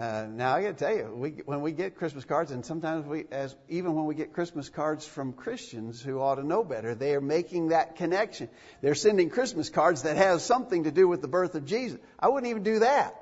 Uh, 0.00 0.26
now 0.30 0.54
I 0.54 0.62
got 0.62 0.78
to 0.78 0.84
tell 0.84 0.96
you, 0.96 1.12
we, 1.14 1.30
when 1.44 1.60
we 1.60 1.72
get 1.72 1.96
Christmas 1.96 2.24
cards, 2.24 2.52
and 2.52 2.64
sometimes 2.64 3.04
we, 3.04 3.26
as 3.30 3.54
even 3.68 3.94
when 3.94 4.06
we 4.06 4.14
get 4.14 4.32
Christmas 4.32 4.70
cards 4.70 5.06
from 5.06 5.34
Christians 5.34 6.00
who 6.00 6.18
ought 6.20 6.36
to 6.36 6.42
know 6.42 6.64
better, 6.64 6.94
they 6.94 7.14
are 7.14 7.20
making 7.20 7.68
that 7.68 7.96
connection. 7.96 8.48
They're 8.80 8.94
sending 8.94 9.28
Christmas 9.28 9.68
cards 9.68 10.04
that 10.04 10.16
has 10.16 10.42
something 10.42 10.84
to 10.84 10.90
do 10.90 11.06
with 11.06 11.20
the 11.20 11.28
birth 11.28 11.54
of 11.54 11.66
Jesus. 11.66 11.98
I 12.18 12.28
wouldn't 12.28 12.48
even 12.48 12.62
do 12.62 12.78
that. 12.78 13.14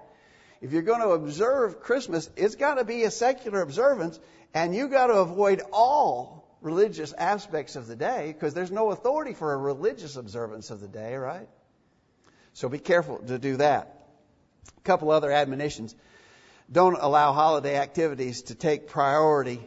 If 0.60 0.70
you're 0.70 0.82
going 0.82 1.00
to 1.00 1.08
observe 1.08 1.80
Christmas, 1.80 2.30
it's 2.36 2.54
got 2.54 2.74
to 2.74 2.84
be 2.84 3.02
a 3.02 3.10
secular 3.10 3.60
observance, 3.60 4.20
and 4.54 4.72
you 4.72 4.86
got 4.86 5.08
to 5.08 5.14
avoid 5.14 5.62
all 5.72 6.46
religious 6.60 7.12
aspects 7.12 7.74
of 7.74 7.88
the 7.88 7.96
day 7.96 8.32
because 8.32 8.54
there's 8.54 8.70
no 8.70 8.92
authority 8.92 9.34
for 9.34 9.52
a 9.52 9.56
religious 9.56 10.14
observance 10.14 10.70
of 10.70 10.78
the 10.80 10.88
day, 10.88 11.16
right? 11.16 11.48
So 12.52 12.68
be 12.68 12.78
careful 12.78 13.18
to 13.18 13.36
do 13.36 13.56
that. 13.56 14.06
A 14.76 14.80
couple 14.82 15.10
other 15.10 15.32
admonitions. 15.32 15.96
Don't 16.70 16.98
allow 17.00 17.32
holiday 17.32 17.76
activities 17.76 18.42
to 18.42 18.54
take 18.54 18.88
priority 18.88 19.60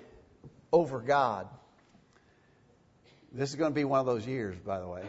over 0.72 1.00
God. 1.00 1.48
This 3.32 3.50
is 3.50 3.56
going 3.56 3.72
to 3.72 3.76
be 3.76 3.86
one 3.86 4.00
of 4.00 4.06
those 4.06 4.28
years, 4.28 4.56
by 4.60 4.80
the 4.80 4.88
way. 4.88 5.04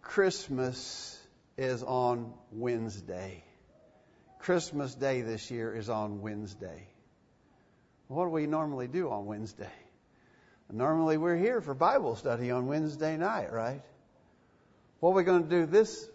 Christmas 0.00 1.18
is 1.56 1.82
on 1.82 2.32
Wednesday. 2.52 3.42
Christmas 4.38 4.94
Day 4.94 5.22
this 5.22 5.50
year 5.50 5.74
is 5.74 5.88
on 5.88 6.20
Wednesday. 6.20 6.86
What 8.06 8.24
do 8.24 8.30
we 8.30 8.46
normally 8.46 8.86
do 8.86 9.10
on 9.10 9.26
Wednesday? 9.26 9.72
Normally 10.70 11.16
we're 11.16 11.36
here 11.36 11.60
for 11.60 11.74
Bible 11.74 12.14
study 12.16 12.50
on 12.50 12.66
Wednesday 12.66 13.16
night, 13.16 13.52
right? 13.52 13.82
What 15.00 15.10
are 15.10 15.14
we 15.14 15.24
going 15.24 15.44
to 15.44 15.48
do 15.48 15.66
this 15.66 16.08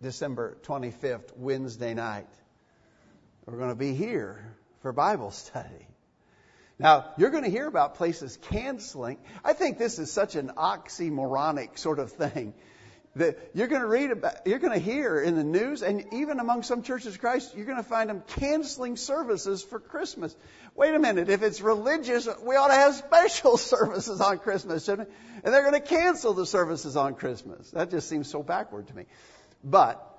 December 0.00 0.56
25th, 0.62 1.36
Wednesday 1.36 1.94
night? 1.94 2.28
We're 3.46 3.58
going 3.58 3.70
to 3.70 3.74
be 3.74 3.94
here 3.94 4.54
for 4.82 4.92
Bible 4.92 5.32
study. 5.32 5.88
Now, 6.78 7.06
you're 7.16 7.30
going 7.30 7.44
to 7.44 7.50
hear 7.50 7.66
about 7.66 7.96
places 7.96 8.38
canceling. 8.50 9.18
I 9.44 9.52
think 9.52 9.78
this 9.78 9.98
is 9.98 10.12
such 10.12 10.36
an 10.36 10.52
oxymoronic 10.56 11.78
sort 11.78 11.98
of 11.98 12.12
thing 12.12 12.54
that 13.16 13.50
you're 13.52 13.66
going 13.66 13.82
to 13.82 13.86
read 13.86 14.10
about, 14.10 14.46
you're 14.46 14.58
going 14.58 14.72
to 14.72 14.78
hear 14.78 15.20
in 15.20 15.34
the 15.34 15.44
news, 15.44 15.82
and 15.82 16.06
even 16.14 16.40
among 16.40 16.62
some 16.62 16.82
churches 16.82 17.14
of 17.14 17.20
Christ, 17.20 17.54
you're 17.54 17.66
going 17.66 17.76
to 17.76 17.82
find 17.82 18.08
them 18.08 18.22
canceling 18.38 18.96
services 18.96 19.62
for 19.62 19.78
Christmas. 19.78 20.34
Wait 20.74 20.94
a 20.94 20.98
minute, 20.98 21.28
if 21.28 21.42
it's 21.42 21.60
religious, 21.60 22.26
we 22.42 22.56
ought 22.56 22.68
to 22.68 22.74
have 22.74 22.94
special 22.94 23.56
services 23.58 24.20
on 24.20 24.38
Christmas, 24.38 24.84
shouldn't 24.84 25.08
we? 25.08 25.14
And 25.44 25.52
they're 25.52 25.68
going 25.68 25.80
to 25.80 25.86
cancel 25.86 26.32
the 26.32 26.46
services 26.46 26.96
on 26.96 27.16
Christmas. 27.16 27.70
That 27.72 27.90
just 27.90 28.08
seems 28.08 28.30
so 28.30 28.42
backward 28.42 28.86
to 28.86 28.96
me. 28.96 29.04
But 29.62 30.11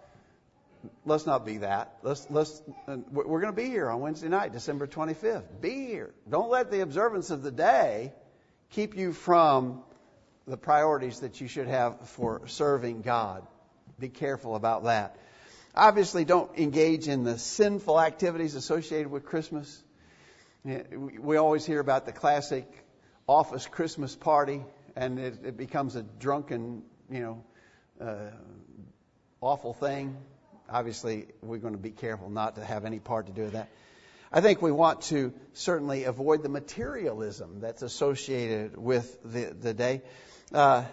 let's 1.06 1.26
not 1.26 1.46
be 1.46 1.58
that. 1.60 1.98
Let's 2.02 2.28
let's 2.30 2.62
we're 2.88 3.42
going 3.42 3.54
to 3.54 3.62
be 3.62 3.70
here 3.70 3.90
on 3.90 4.00
Wednesday 4.00 4.30
night, 4.30 4.52
December 4.52 4.88
25th. 4.88 5.62
Be 5.62 5.86
here. 5.86 6.14
Don't 6.30 6.50
let 6.50 6.72
the 6.72 6.82
observance 6.82 7.30
of 7.30 7.44
the 7.44 7.52
day 7.52 8.14
keep 8.72 8.96
you 8.96 9.14
from 9.14 9.84
the 10.48 10.58
priorities 10.58 11.20
that 11.20 11.40
you 11.40 11.48
should 11.48 11.68
have 11.68 12.10
for 12.10 12.48
serving 12.48 13.02
God. 13.02 13.46
Be 14.00 14.10
careful 14.10 14.56
about 14.56 14.84
that. 14.86 15.18
Obviously, 15.76 16.26
don't 16.26 16.56
engage 16.58 17.08
in 17.08 17.24
the 17.24 17.38
sinful 17.38 18.00
activities 18.00 18.56
associated 18.56 19.10
with 19.10 19.26
Christmas. 19.26 19.82
We 20.64 21.38
always 21.38 21.66
hear 21.66 21.80
about 21.80 22.06
the 22.06 22.12
classic 22.12 22.66
office 23.28 23.66
Christmas 23.66 24.16
party, 24.16 24.64
and 24.96 25.20
it, 25.20 25.40
it 25.46 25.58
becomes 25.58 25.96
a 25.96 26.04
drunken, 26.04 26.84
you 27.10 27.22
know, 27.22 27.44
uh, 28.00 28.32
awful 29.42 29.74
thing 29.74 30.18
obviously 30.70 31.28
we're 31.42 31.58
going 31.58 31.74
to 31.74 31.80
be 31.80 31.92
careful 31.92 32.30
not 32.30 32.56
to 32.56 32.66
have 32.66 32.86
any 32.86 33.00
part 33.00 33.28
to 33.28 33.34
do 33.34 33.44
with 33.44 33.54
that. 33.54 33.70
I 34.32 34.42
think 34.42 34.62
we 34.62 34.72
want 34.72 35.02
to 35.04 35.32
certainly 35.54 36.06
avoid 36.06 36.42
the 36.42 36.50
materialism 36.50 37.60
that's 37.60 37.84
associated 37.84 38.76
with 38.76 39.18
the, 39.24 39.54
the 39.54 39.74
day. 39.74 40.02
Uh, 40.52 40.86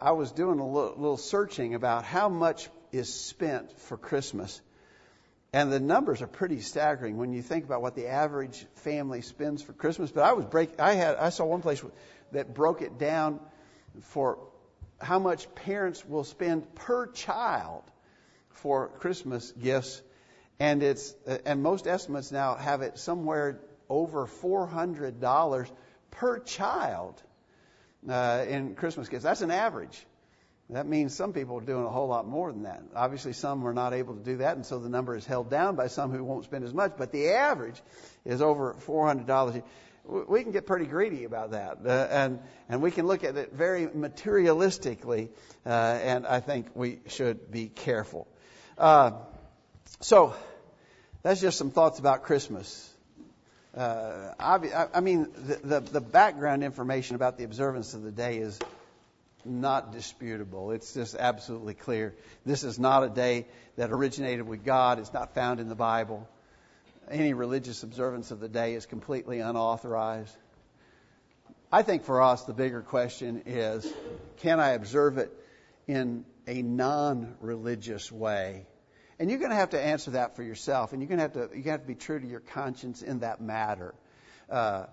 I 0.00 0.12
was 0.12 0.30
doing 0.30 0.60
a 0.60 0.66
little, 0.66 0.94
little 0.96 1.16
searching 1.16 1.74
about 1.74 2.04
how 2.04 2.28
much 2.28 2.68
is 2.92 3.12
spent 3.12 3.72
for 3.80 3.96
Christmas. 3.96 4.60
And 5.52 5.72
the 5.72 5.80
numbers 5.80 6.22
are 6.22 6.26
pretty 6.26 6.60
staggering 6.60 7.16
when 7.16 7.32
you 7.32 7.42
think 7.42 7.64
about 7.64 7.80
what 7.80 7.94
the 7.94 8.08
average 8.08 8.66
family 8.76 9.22
spends 9.22 9.62
for 9.62 9.72
Christmas. 9.72 10.10
But 10.10 10.24
I 10.24 10.32
was 10.32 10.44
break, 10.44 10.80
I 10.80 10.94
had, 10.94 11.16
I 11.16 11.30
saw 11.30 11.44
one 11.44 11.62
place 11.62 11.82
that 12.32 12.54
broke 12.54 12.82
it 12.82 12.98
down 12.98 13.40
for 14.02 14.38
how 15.00 15.18
much 15.18 15.52
parents 15.54 16.04
will 16.04 16.24
spend 16.24 16.74
per 16.74 17.06
child 17.08 17.82
for 18.54 18.88
Christmas 18.98 19.52
gifts, 19.52 20.02
and 20.58 20.82
it's 20.82 21.14
and 21.44 21.62
most 21.62 21.86
estimates 21.86 22.32
now 22.32 22.54
have 22.54 22.82
it 22.82 22.98
somewhere 22.98 23.60
over 23.88 24.26
four 24.26 24.66
hundred 24.66 25.20
dollars 25.20 25.70
per 26.10 26.38
child 26.38 27.22
uh, 28.08 28.44
in 28.48 28.74
Christmas 28.74 29.08
gifts. 29.08 29.24
That's 29.24 29.42
an 29.42 29.50
average. 29.50 30.06
That 30.70 30.86
means 30.86 31.14
some 31.14 31.34
people 31.34 31.58
are 31.58 31.64
doing 31.64 31.84
a 31.84 31.90
whole 31.90 32.08
lot 32.08 32.26
more 32.26 32.50
than 32.50 32.62
that. 32.62 32.82
Obviously, 32.96 33.34
some 33.34 33.66
are 33.66 33.74
not 33.74 33.92
able 33.92 34.14
to 34.14 34.24
do 34.24 34.38
that, 34.38 34.56
and 34.56 34.64
so 34.64 34.78
the 34.78 34.88
number 34.88 35.14
is 35.14 35.26
held 35.26 35.50
down 35.50 35.76
by 35.76 35.88
some 35.88 36.10
who 36.10 36.24
won't 36.24 36.44
spend 36.44 36.64
as 36.64 36.72
much. 36.72 36.94
But 36.96 37.12
the 37.12 37.32
average 37.32 37.82
is 38.24 38.40
over 38.40 38.72
four 38.72 39.06
hundred 39.06 39.26
dollars. 39.26 39.60
We 40.06 40.42
can 40.42 40.52
get 40.52 40.66
pretty 40.66 40.86
greedy 40.86 41.24
about 41.24 41.50
that, 41.50 41.78
uh, 41.84 42.08
and 42.10 42.40
and 42.68 42.80
we 42.80 42.90
can 42.90 43.06
look 43.06 43.24
at 43.24 43.36
it 43.36 43.52
very 43.52 43.86
materialistically, 43.86 45.28
uh, 45.66 45.68
and 45.68 46.26
I 46.26 46.40
think 46.40 46.68
we 46.74 47.00
should 47.08 47.50
be 47.50 47.68
careful. 47.68 48.26
Uh, 48.76 49.12
so 50.00 50.34
that's 51.22 51.40
just 51.40 51.58
some 51.58 51.70
thoughts 51.70 52.00
about 52.00 52.24
Christmas. 52.24 52.92
Uh, 53.76 54.32
I, 54.38 54.86
I, 54.94 55.00
mean, 55.00 55.28
the, 55.36 55.54
the, 55.56 55.80
the, 55.80 56.00
background 56.00 56.62
information 56.62 57.16
about 57.16 57.38
the 57.38 57.44
observance 57.44 57.94
of 57.94 58.02
the 58.02 58.12
day 58.12 58.38
is 58.38 58.58
not 59.44 59.92
disputable. 59.92 60.70
It's 60.70 60.94
just 60.94 61.14
absolutely 61.14 61.74
clear. 61.74 62.14
This 62.44 62.62
is 62.64 62.78
not 62.78 63.04
a 63.04 63.08
day 63.08 63.46
that 63.76 63.90
originated 63.90 64.46
with 64.46 64.64
God. 64.64 64.98
It's 64.98 65.12
not 65.12 65.34
found 65.34 65.60
in 65.60 65.68
the 65.68 65.74
Bible. 65.74 66.28
Any 67.10 67.34
religious 67.34 67.82
observance 67.82 68.30
of 68.30 68.40
the 68.40 68.48
day 68.48 68.74
is 68.74 68.86
completely 68.86 69.40
unauthorized. 69.40 70.36
I 71.70 71.82
think 71.82 72.04
for 72.04 72.22
us, 72.22 72.44
the 72.44 72.54
bigger 72.54 72.82
question 72.82 73.42
is 73.46 73.92
can 74.38 74.60
I 74.60 74.70
observe 74.70 75.18
it 75.18 75.32
in 75.86 76.24
a 76.46 76.62
non 76.62 77.36
religious 77.40 78.10
way. 78.10 78.66
And 79.18 79.30
you're 79.30 79.38
going 79.38 79.50
to 79.50 79.56
have 79.56 79.70
to 79.70 79.80
answer 79.80 80.12
that 80.12 80.36
for 80.36 80.42
yourself, 80.42 80.92
and 80.92 81.00
you're 81.00 81.08
going 81.08 81.18
to 81.18 81.22
have 81.22 81.50
to, 81.50 81.56
you 81.56 81.70
have 81.70 81.82
to 81.82 81.86
be 81.86 81.94
true 81.94 82.18
to 82.18 82.26
your 82.26 82.40
conscience 82.40 83.02
in 83.02 83.20
that 83.20 83.40
matter. 83.40 83.94
Uh, 84.50 84.86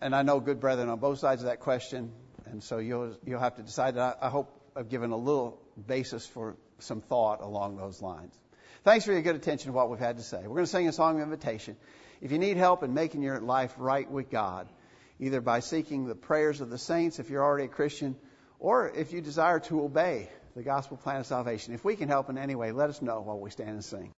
and 0.00 0.14
I 0.14 0.22
know 0.22 0.40
good 0.40 0.60
brethren 0.60 0.88
on 0.88 0.98
both 0.98 1.20
sides 1.20 1.42
of 1.42 1.46
that 1.46 1.60
question, 1.60 2.12
and 2.46 2.62
so 2.62 2.78
you'll, 2.78 3.16
you'll 3.24 3.40
have 3.40 3.56
to 3.56 3.62
decide. 3.62 3.96
I, 3.96 4.14
I 4.20 4.28
hope 4.28 4.50
I've 4.76 4.88
given 4.88 5.12
a 5.12 5.16
little 5.16 5.60
basis 5.86 6.26
for 6.26 6.56
some 6.80 7.00
thought 7.00 7.40
along 7.40 7.76
those 7.76 8.02
lines. 8.02 8.34
Thanks 8.82 9.04
for 9.04 9.12
your 9.12 9.22
good 9.22 9.36
attention 9.36 9.68
to 9.70 9.72
what 9.72 9.88
we've 9.88 9.98
had 9.98 10.18
to 10.18 10.22
say. 10.22 10.38
We're 10.42 10.56
going 10.56 10.64
to 10.64 10.70
sing 10.70 10.88
a 10.88 10.92
song 10.92 11.16
of 11.16 11.22
invitation. 11.22 11.76
If 12.20 12.32
you 12.32 12.38
need 12.38 12.56
help 12.56 12.82
in 12.82 12.92
making 12.92 13.22
your 13.22 13.40
life 13.40 13.74
right 13.78 14.10
with 14.10 14.28
God, 14.28 14.68
either 15.20 15.40
by 15.40 15.60
seeking 15.60 16.06
the 16.06 16.14
prayers 16.14 16.60
of 16.60 16.68
the 16.68 16.78
saints 16.78 17.18
if 17.18 17.30
you're 17.30 17.42
already 17.42 17.64
a 17.64 17.68
Christian, 17.68 18.16
or 18.58 18.90
if 18.90 19.12
you 19.12 19.20
desire 19.20 19.60
to 19.60 19.82
obey 19.82 20.28
the 20.54 20.62
gospel 20.62 20.96
plan 20.96 21.16
of 21.16 21.26
salvation. 21.26 21.74
If 21.74 21.84
we 21.84 21.96
can 21.96 22.08
help 22.08 22.30
in 22.30 22.38
any 22.38 22.54
way, 22.54 22.72
let 22.72 22.88
us 22.88 23.02
know 23.02 23.20
while 23.20 23.38
we 23.38 23.50
stand 23.50 23.70
and 23.70 23.84
sing. 23.84 24.12